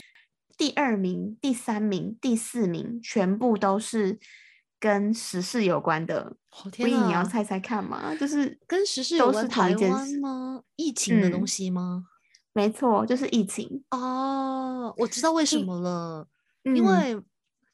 [0.59, 4.19] 第二名、第三名、第四名全部都是。
[4.85, 6.37] 跟时事有关的，
[6.77, 8.15] 所以你要猜猜看嘛？
[8.17, 10.61] 就是跟时事有关台湾吗？
[10.77, 12.05] 疫情的东西吗？
[12.53, 14.95] 没错，就是疫情哦。
[14.99, 16.29] 我知道为什么了，
[16.65, 17.19] 因为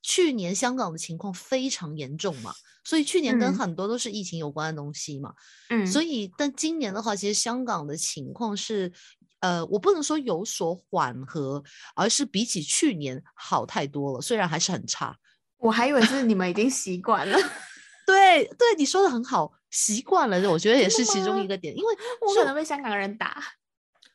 [0.01, 2.53] 去年香港的情况非常严重嘛，
[2.85, 5.35] 所以去年跟很多都是疫情有关的东西嘛。
[5.71, 8.93] 嗯，所以但今年的话，其实香港的情况是，
[9.41, 11.61] 呃，我不能说有所缓和，
[11.97, 15.17] 而是比起去年好太多了，虽然还是很差。
[15.61, 17.39] 我还以为是你们已经习惯了，
[18.07, 21.97] 对对，你说的很好，习惯了，我觉得也是其中一个点，因为？
[22.21, 23.43] 我可能被香港人打，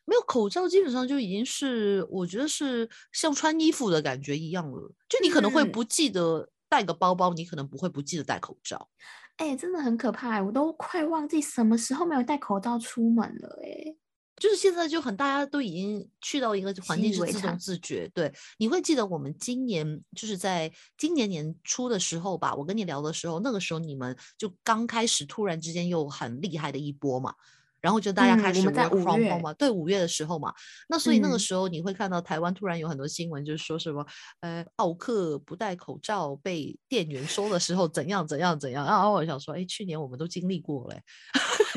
[0.05, 8.89] 没有口罩，基本上就已经是我觉得是像穿衣服的感觉一样了，就你可能会不记得带个包包，你可能不会不记得戴口罩，
[9.37, 13.95] 哎，真的很可怕，我都快忘记什么时候没有戴口罩出门了，哎。
[14.37, 18.09] 就是现在就很大家都已经去到一个环境是自动自觉。
[18.13, 27.33] 对，你会记得我们今年就是在今年年初的时候吧，我跟你聊的时候，那个时候你们就刚开始突然之间又很厉害的一波嘛。
[27.81, 30.51] 然后就大家开始 work from home 嘛，对，五月的时候嘛，
[30.89, 34.03] 那所以那个时候你会看到台湾突然有很多新闻，就是说什么，
[34.39, 38.83] 呃，奥克不戴口罩被店员收的时候怎样怎样怎样。
[38.87, 40.99] 然后我想说，哎，去年我们都经历过了，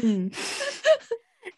[0.03, 0.31] 嗯。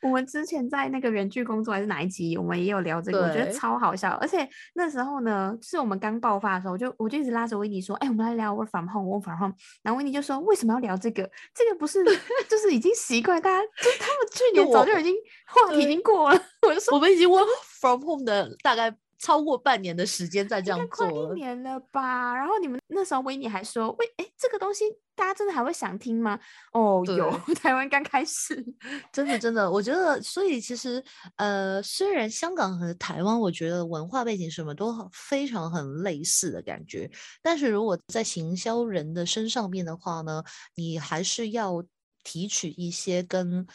[0.02, 4.10] 我们之前在那个原剧工作还是哪一集，我们也有聊这个，我觉得超好笑。
[4.20, 11.22] 而且那时候呢，是我们刚爆发的时候，就我就一直拉着维尼说：“哎，我们来聊 work from home，work from home。”然后维尼就说：“为什么要聊这个？
[11.54, 12.02] 这个不是
[12.48, 15.14] 就是已经习惯，大家就他们去年早就已经
[15.46, 17.46] 话题已经过了。”我就说：“我们已经 work
[17.80, 22.34] from home 的大概。”超过半年的时间在这样做，快一年了吧？
[22.34, 26.40] 然后你们那时候维尼还说：“喂，哎，这个东西大家真的还会想听吗？”
[26.72, 28.64] 哦，有， 台湾刚开始，
[29.12, 31.04] 真的真的，我觉得，所以其实，
[31.36, 37.10] 呃，虽然香港和台湾，我觉得文化背景什么都非常很类似的感觉，
[37.42, 40.42] 但是如果在行销人的身上面的话呢，
[40.74, 41.84] 你还是要
[42.24, 43.66] 提取一些跟。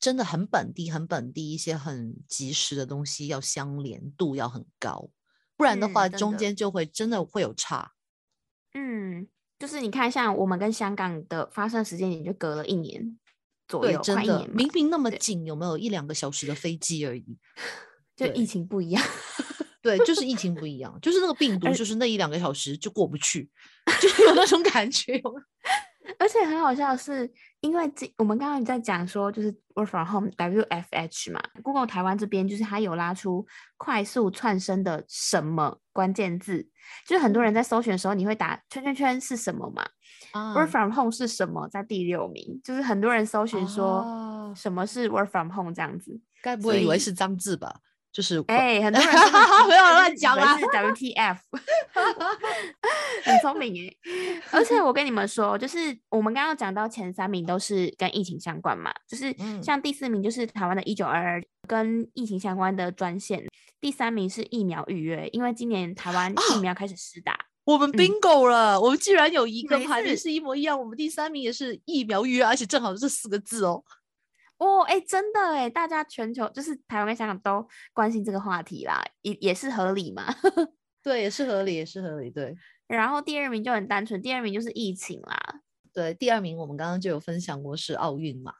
[0.00, 5.10] 真的很本地，很本地，一些很及时的东西要相连度要很高，
[5.56, 7.92] 不然的话中间就会真的会有差。
[8.74, 9.26] 嗯，
[9.58, 13.18] 就是你看，像我们跟香港的发生时间也就隔了一年
[13.66, 17.36] 左右，真的明明那么近，有没有一两个小时的飞机而已？
[18.14, 19.02] 就疫情不一样，
[19.82, 23.50] 对，就是疫情不一样，就是那个病 毒，就是那一两个小时就过不去，
[24.00, 25.20] 就是有那种感觉。
[26.18, 27.30] 而且很好笑的是，
[27.60, 33.44] 因为这我们刚刚在讲说，就是 work from home WFH 嘛，Google 台湾这边就是它有拉出
[33.76, 36.68] 快速窜升的什么关键字，
[37.06, 39.84] 就是很多人在搜寻的时候，你会打圈圈圈是什么嘛
[40.54, 47.80] ？work from home 是什么，在第六名，就是很多人搜寻说什么是 work from home 这样子，该不会以为是脏字吧？
[48.12, 49.10] 就是哎，很多人
[49.64, 51.36] 不要乱讲啦， 是 WTF，
[53.22, 53.96] 很聪明耶。
[54.50, 55.76] 而且我跟你们说，就是
[56.08, 63.44] 我们刚刚讲到前三名都是跟疫情相关嘛，就是像第四名就是台湾的一九二二跟疫情相关的专线，
[63.80, 73.84] 第三名是疫苗预约，因为今年台湾疫苗开始施打，我们 bingo 了，我们居然有 一个排名是一模一样，我们第三名也是疫苗预约，而且正好是这四个字哦。
[74.58, 80.24] 哦，哎，真的哎，大家全球就是台湾跟香港都关心这个话题啦，也也是合理嘛。
[81.02, 82.30] 对，也是合理，也是合理。
[82.30, 82.54] 对。
[82.86, 85.60] 然后第二名就很单纯，第二名就是疫情啦。
[85.92, 88.52] 对，第二名我们刚刚就有分享过是奥运嘛，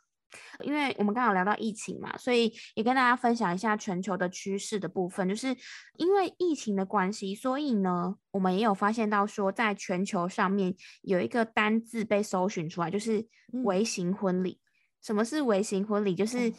[0.65, 5.29] 因为我们刚好聊到疫情嘛，所以也跟大家分享一下全球的趋势的部分。
[5.29, 5.49] 就是
[5.97, 13.27] 因为疫情的关系，所以呢，我们也有发现到说，在全球上面有一个单字被搜寻出来，就是
[13.65, 14.61] 微型婚礼。
[15.03, 16.15] 什么是微型婚礼？
[16.15, 16.53] 就是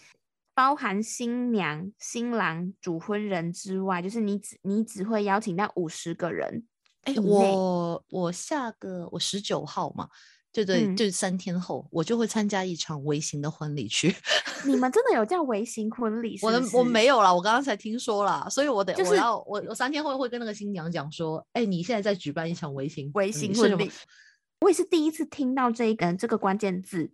[0.53, 6.65] 包含新娘、新郎、主婚人之外，就是你只你只会邀请到五十个人。
[7.03, 10.09] 哎，我我下个我十九号嘛，
[10.51, 14.13] 对对，就三天后，我就会参加一场微型的婚礼去。
[14.65, 16.37] 你们真的有叫 微型婚礼？
[16.41, 23.89] 我我没有啦，我刚刚才听说啦，所以我得我要我我三天后会跟那个新娘讲说，哎，你现在在举办一场微型微型婚礼。
[24.59, 27.09] 我也是第一次听到这个这个关键字。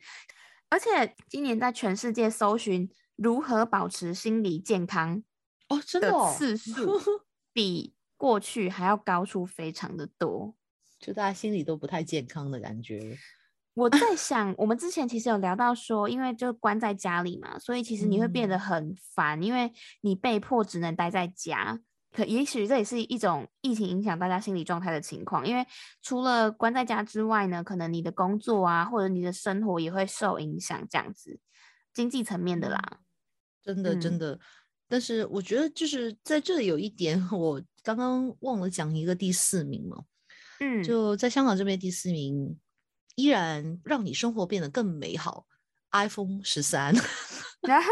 [0.69, 5.23] 而且今年在全世界搜寻如何保持心理健康
[5.69, 6.99] 哦，真的次数
[7.53, 10.55] 比过去还要高出非常的多，
[10.99, 13.17] 就大家心里都不太健康的感觉。
[13.75, 21.81] 我在想，我们之前其实有聊到说，因为就关在家里嘛，所以其实你会变得很烦，因为你被迫只能待在家。
[22.15, 25.65] 可也许这也是一种疫情影响大家心理状态的情况，因为
[26.01, 31.37] 除了关在家之外呢，可能你的工作啊，或者你的生活也会受影响，这样子，
[31.93, 32.99] 经济层面的啦，
[33.61, 34.39] 真的真的。
[34.87, 40.05] 但是我觉得就是在这里有一点， 我刚刚忘了讲一个第四名了，
[40.61, 42.57] 嗯，就在香港这边第四名，
[43.15, 45.45] 依然让你生活变得更美好
[45.95, 46.93] ，iPhone 十三。
[47.65, 47.89] 然后，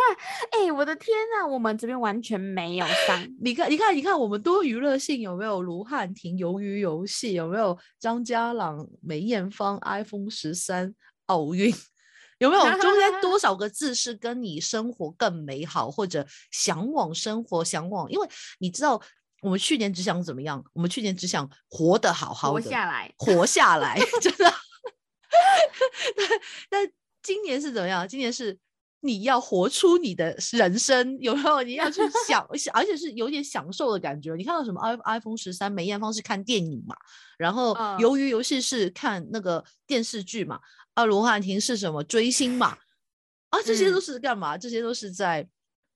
[0.51, 3.27] 哎，我的天呐，我们这边完全没有上。
[3.41, 5.63] 你看，你看，你看，我们多娱乐性有没有？
[5.63, 7.75] 卢汉廷鱿鱼游戏有没有？
[7.99, 10.93] 张家朗、梅艳芳 iPhone 十三
[11.25, 11.73] 奥运
[12.37, 12.63] 有没有？
[12.79, 18.07] 中间多少个字是跟你生活更美好，或者向往生活、向往？
[18.11, 18.29] 因为
[18.59, 19.01] 你知道，
[19.41, 20.63] 我们去年只想怎么样？
[20.73, 24.53] 我们去年只想活得好好的，活下来，活下来， 真的。
[26.69, 26.87] 但
[27.23, 28.07] 今年是怎么样？
[28.07, 28.59] 今年是。
[29.05, 31.61] 你要活出你的人生，有时候？
[31.61, 34.33] 你要去 享，而且是有点享受的感觉。
[34.35, 36.95] 你看到什么？i iPhone 十三，梅艳芳是看电影嘛？
[37.37, 40.57] 然后由于游戏是看那个电视剧嘛？
[40.93, 42.77] 啊，罗汉婷是什么追星嘛？
[43.49, 44.57] 啊，这些都是干嘛？
[44.57, 45.45] 这些都是在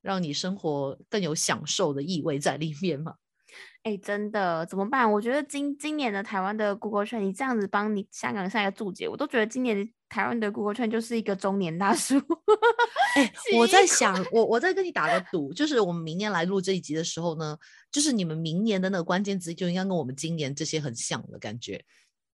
[0.01, 3.13] 让你生活更有享受的意味在里面吗？
[3.87, 5.09] 哎，真的怎么办？
[5.09, 12.17] 我觉得今今年的台湾的 Google 圈，你这样子帮你香港下一个注解，我都觉得今年台湾的 Google 圈就是一个中年大叔。
[13.15, 17.57] 哎，我在想，我我在跟你打个赌，就是我们明年来录这一集的时候呢，
[17.89, 21.81] 就是你们明年的那个关键词就应该跟我们今年这些很像的感觉。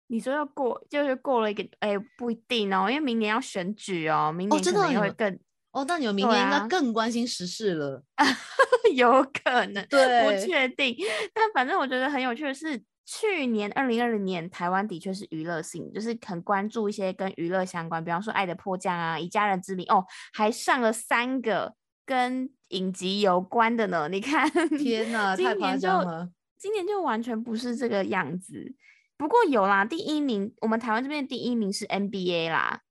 [0.08, 5.34] 你说要过，就是过了一个，哎，不一定哦，因为明年要选举哦，明年可能会更。
[5.34, 5.40] 哦，
[5.88, 8.04] 那你们明年应该更关心时事了，
[8.94, 10.96] 有可能，对，不确定。
[11.34, 21.74] 但反正我觉得很有趣的是，去年二零二零年台湾的确是娱乐性，就是很关注一些跟娱乐相关，比方说《爱的迫降》啊，《以家人之名》哦，还上了三个
[22.06, 24.10] 跟影集有关的呢。
[24.10, 26.30] 你看， 天哪，太夸张了！
[26.58, 28.76] 今年就完全不是这个样子。
[29.18, 32.82] 不过有啦，第一名，我们台湾这边第一名是 NBA 啦。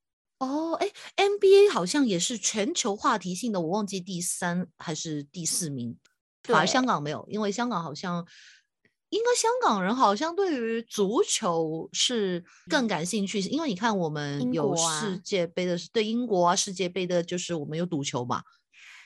[0.41, 5.97] 哦，哎，NBA 好像也是全球话题性的，我忘记第三还是第四名，
[6.43, 6.85] 反而香。
[6.87, 8.27] 港没有，因为香港好像
[9.11, 18.43] 应该香港人好像对于足球是更感兴趣，因为你看我们有世界杯的，对英国啊，世界杯的就是我们有赌球嘛，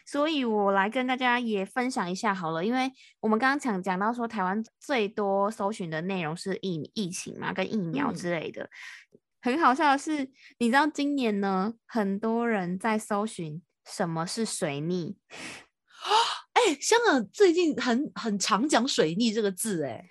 [0.06, 8.70] 所以我来跟大家也分享一下好了，因为我们刚刚讲讲到说台湾最多搜寻的内容是疫疫情嘛，跟疫苗之类的。
[9.44, 15.18] 很好笑的是，你知道今年呢，很多人在搜寻什么是水逆
[16.80, 20.02] 香港最近很很常讲水逆这个字，哎，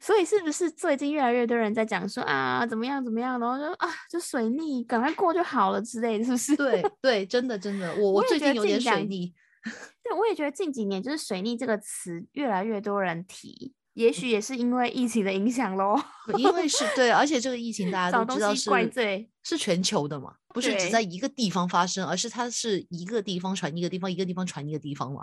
[0.00, 6.56] 所以是不是最近越来越多人在讲说啊，怎么样怎么样，然后就啊，就水逆，赶快过就好了之类的，是不是？
[6.56, 9.32] 对对，真的真的，我我最近有点水逆。
[10.02, 13.72] 对，我也觉得近几年就是水逆这个词越来越多人提。
[14.00, 15.94] 也许也是因为疫情的影响喽，
[16.38, 25.20] 因为是对，而且这个疫情大家都知道是怪罪是全球的嘛，不是只在一个地方发生，而是它是一个地方传一个地方，一个地方传一个地方嘛。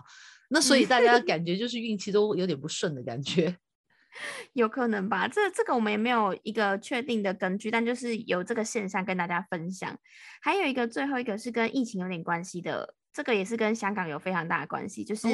[0.49, 3.57] 那所以大家 感觉就是运气都有点不顺的感觉，
[4.53, 5.27] 有可能吧？
[5.27, 9.97] 这这个我们也没有一个确定的根据，但就是有这个现象跟大家分享。
[10.39, 15.27] 还有一个最后一个是跟疫情有点关系的，这个也是跟香港有非常大的关系，就是。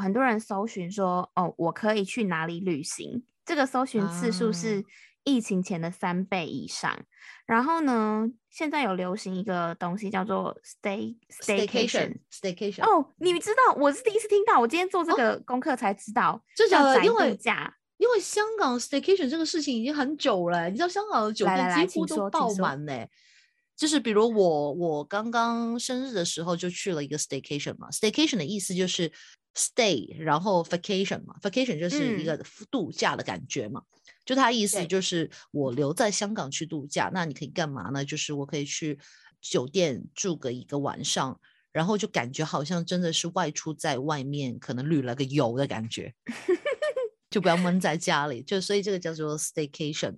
[0.00, 4.84] 很多人搜寻说：“哦，我可以去哪里旅行？”这个搜寻次数是
[5.24, 6.98] 疫情前的三倍以上。
[7.46, 12.82] 然后呢，现在有流行一个东西叫做 “stay staycation staycation”。
[12.82, 13.74] 哦，你知道？
[13.74, 17.74] 我是第一次听到，我今天做这个功课才知道，就叫因为假。
[17.96, 22.92] 因为香港 staycation 这个事情已经很久了，你知道香港的酒店几乎都爆满呢。
[23.74, 27.88] 就是比如我，我刚刚生日的时候就去了一个 staycation 嘛。
[27.90, 29.10] staycation 的意思就是。
[29.58, 32.40] Stay，然后 vacation 嘛，vacation 就是一个
[32.70, 33.82] 度假的感觉嘛，
[34.24, 38.04] 就他意思就是我留在香港去度假，那你可以干嘛呢？
[38.04, 38.96] 就是我可以去
[39.40, 41.40] 酒店住个一个晚上，
[41.72, 46.14] 然后就感觉好像真的是外出在外面，可能旅了个游的感觉，
[47.28, 50.14] 就不要闷在家里，就所以这个叫做 staycation。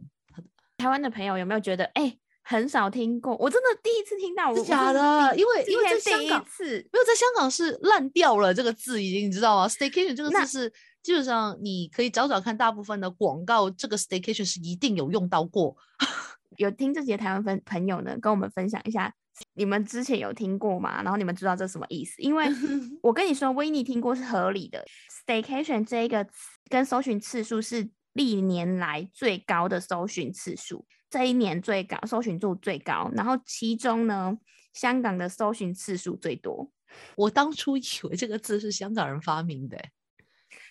[0.76, 2.18] 台湾的朋友有没有觉得，哎？
[2.50, 4.52] 很少听过，我真的第一次听到。
[4.52, 15.76] 是假的，因为因为在香港，没有在香港是烂掉了这个字已经，你知道吗？Staycation 这个字是基本上你可以找找看，大部分的广告这个 Staycation 是一定有用到过。
[16.58, 19.14] 有听这节台湾分朋友呢，跟我们分享一下，
[19.54, 21.00] 你们之前有听过吗？
[21.04, 22.14] 然后你们知道这什么意思？
[22.20, 22.48] 因为
[23.00, 24.84] 我跟你说，维尼听过是合理的。
[25.24, 26.30] Staycation 这一个词
[26.68, 30.84] 跟搜寻次数是历年来最高的搜寻次数。
[31.10, 34.38] 这一年最高搜寻度最高，然后其中呢，
[34.72, 36.70] 香港的搜寻次数最多。
[37.16, 39.76] 我当初以为这个字是香港人发明的，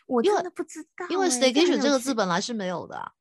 [0.08, 1.06] 我真的不知道。
[1.10, 3.12] 因为 staycation 这个字本来是没有的，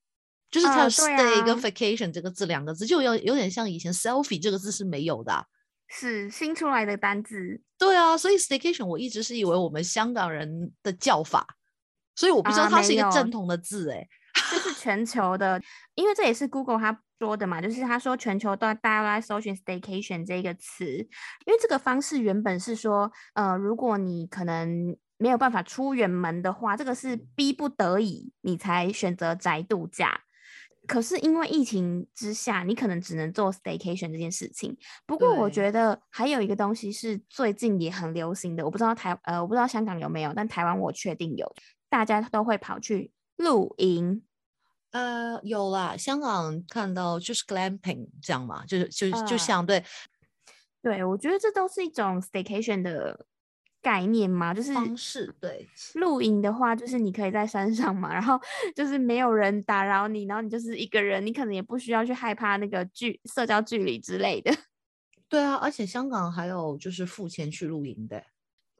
[0.48, 5.46] 就是它有 stay 跟 vacation 这个字两个字，就有有点像以前 selfie 这个字是没有的，
[5.88, 7.60] 是新出来的单字。
[7.76, 11.46] 对啊，所以 staycation 我一直是以为我们香港人的叫法，
[12.14, 14.08] 所以我不知道它是一个正统的字，哎。
[14.50, 15.60] 这是全球的，
[15.94, 20.86] 因为这也是 Google 他说的嘛，就是他说全球都大家都在搜寻 staycation 这个词，
[21.46, 30.20] 因为这个方式原本是说，呃，如果你可能没有办法出远门的话，这个是逼不得已你才选择宅度假。
[30.86, 34.74] 可是因为疫情之下，你可能只能做 staycation 这件事情。
[35.04, 41.52] 不过我觉得还有一个东西是最近也很流行的，我不知道台呃我不知道香港有没有，但台湾我确定有，
[41.90, 44.22] 大家都会跑去露营。
[44.90, 49.84] 呃，有啦，香港看到就是 glamping 这样嘛，就是就就像对，
[50.82, 53.26] 对我觉得这都是一种 staycation 的
[53.82, 55.34] 概念嘛，就是方式。
[55.38, 58.40] 对，露营的话，就是你可以在山上嘛，然后
[58.74, 64.50] 就是没有人打扰你，然后你就是一个人，你可能也不需要去害怕那个距社交距离之类的。
[65.28, 68.24] 对啊，而且香港还有就是付钱去露营的，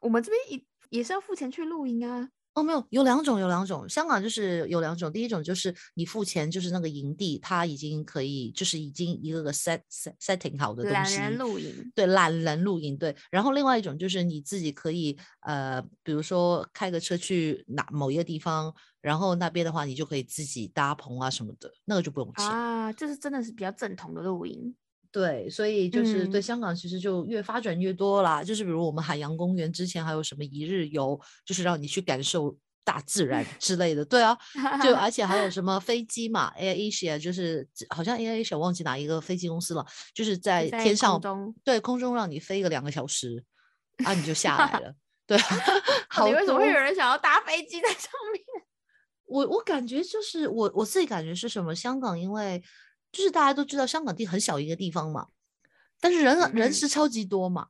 [0.01, 2.31] 我们这边也也是要付钱去露营啊。
[2.59, 3.89] 哦，没有，有两种，有两种。
[3.89, 11.17] 香港就是有两种，第一种就是你付钱，就是那个营地，它已经可以，就是已经一个个 set set setting 好的东西。
[11.17, 11.93] 懒人露营。
[11.95, 12.97] 对，懒人露营。
[12.99, 13.15] 对。
[13.31, 22.93] 然后另外一种就是你自己可以，呃，比如说开个车去哪某一个地方，然后那边的话你就可以自己搭棚啊什么的，那个就不用钱啊。
[22.93, 24.75] 就是真的是比较正统的露营。
[25.11, 28.45] 对，所以就是对香港其实就越发展越多啦。
[28.45, 32.55] 就是比如我们海洋公园之前还有什么一日游，就是让你去感受
[32.85, 34.05] 大自然 之类的。
[34.05, 34.37] 对啊，
[34.83, 39.85] 就 而且还有什么飞机嘛，Air Asia 就是好像 Air Asia 忘记哪一个飞机公司了，
[40.15, 41.19] 就是在天上
[41.65, 43.43] 对空中让你飞个两个小时，
[44.05, 44.95] 啊你就下来了。
[45.27, 45.39] 对，
[46.27, 48.45] 你为什么会有人想要搭飞机在上面？
[49.25, 51.75] 我我感觉就是我我自己感觉是什么？
[51.75, 52.63] 香港因为。
[53.11, 55.29] 就是大家都知道香港地很小一个地方嘛，
[56.01, 57.69] 但是人人是超级多嘛，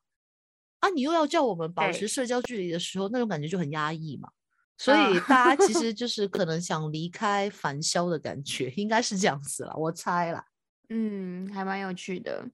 [0.81, 4.31] 啊，你又要叫我们保持社交距离的时候，那种感觉就很压抑嘛，
[4.77, 10.45] 所以大家其实 就是可能想离开凡嚣的感觉，应该是这样子了，我猜啦。
[10.91, 12.49] 嗯，还蛮有趣的。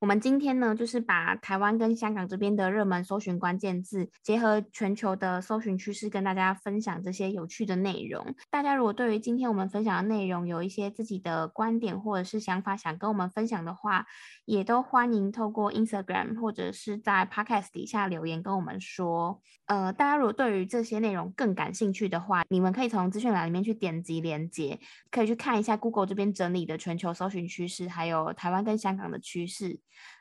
[0.00, 8.34] 我们今天呢，就是把台湾跟香港这边的热门搜寻关键字，结合全球的搜寻趋势，跟大家分享这些有趣的内容。
[8.50, 14.06] 大家如果对于今天我们分享的内容有一些自己的观点或者是想法，想跟我们分享的话，
[14.44, 19.40] 也都欢迎透过 Instagram 或者是在 Podcast 底下留言跟我们说。
[19.66, 24.78] 呃，大家如果对于这些内容更感兴趣的话，你们可以从资讯栏里面去点击连接，
[25.10, 29.63] 可以去看一下 Google 这边整理的全球搜寻趋势，还有台湾跟香港的趋势。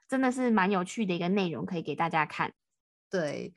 [0.08, 2.54] 真的是蛮有趣的一个内容，可以给大家看。
[3.10, 3.54] 对，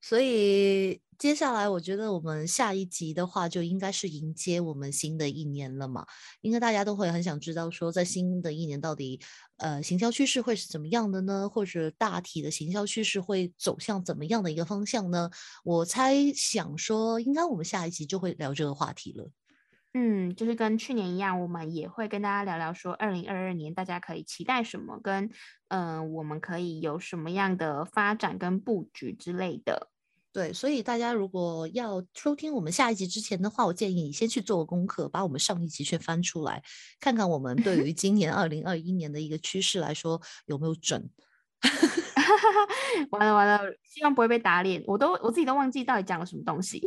[0.00, 6.06] 所以接下来我觉得我们下一集的话，就应该是迎接我们新的一年了嘛。
[6.40, 9.20] 应该大家都会很想知道，说在新的一年到底，
[9.56, 11.48] 呃，行销趋势会是怎么样的呢？
[11.48, 15.30] 或者大体的行销趋势会走向怎么样的一个方向呢？
[15.64, 19.30] 我猜想说，应该我们下一集就会聊这个话题了。
[19.94, 25.30] 嗯，就是跟去年一样，我们也会跟大家聊聊说，二零二二年大家可以期待什么，跟
[25.68, 29.88] 嗯，我们可以有什么样的发展跟布局之类的。
[30.30, 36.62] 对，所以大家如果要收听我们下一集之前的话，我建议你先去做个功课，把我们上一集先翻出来，
[37.00, 41.10] 看看我们对于 今年二零二一年的一个趋势来说有没有准。
[43.10, 46.86] 完了完了，希望不会被打脸，我都我自己都忘记到底讲了什么东西。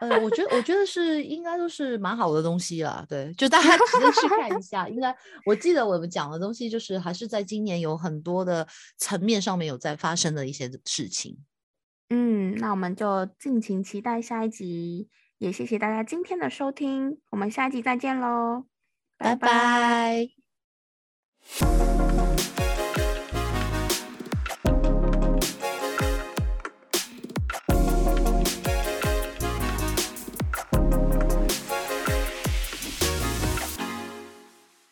[0.00, 4.88] 呃，我觉得我觉得是应该都是蛮好的东西啦，对，就大家直接去看一下。
[4.88, 11.36] 应该我记得我们讲的东西，就是还是在今年有很多的层面上面有在发生的一些事情。
[12.10, 18.64] 嗯，那我们就敬请期待下一集，也谢谢大家今天的收听，我们下一集再见喽，
[19.18, 20.28] 拜拜。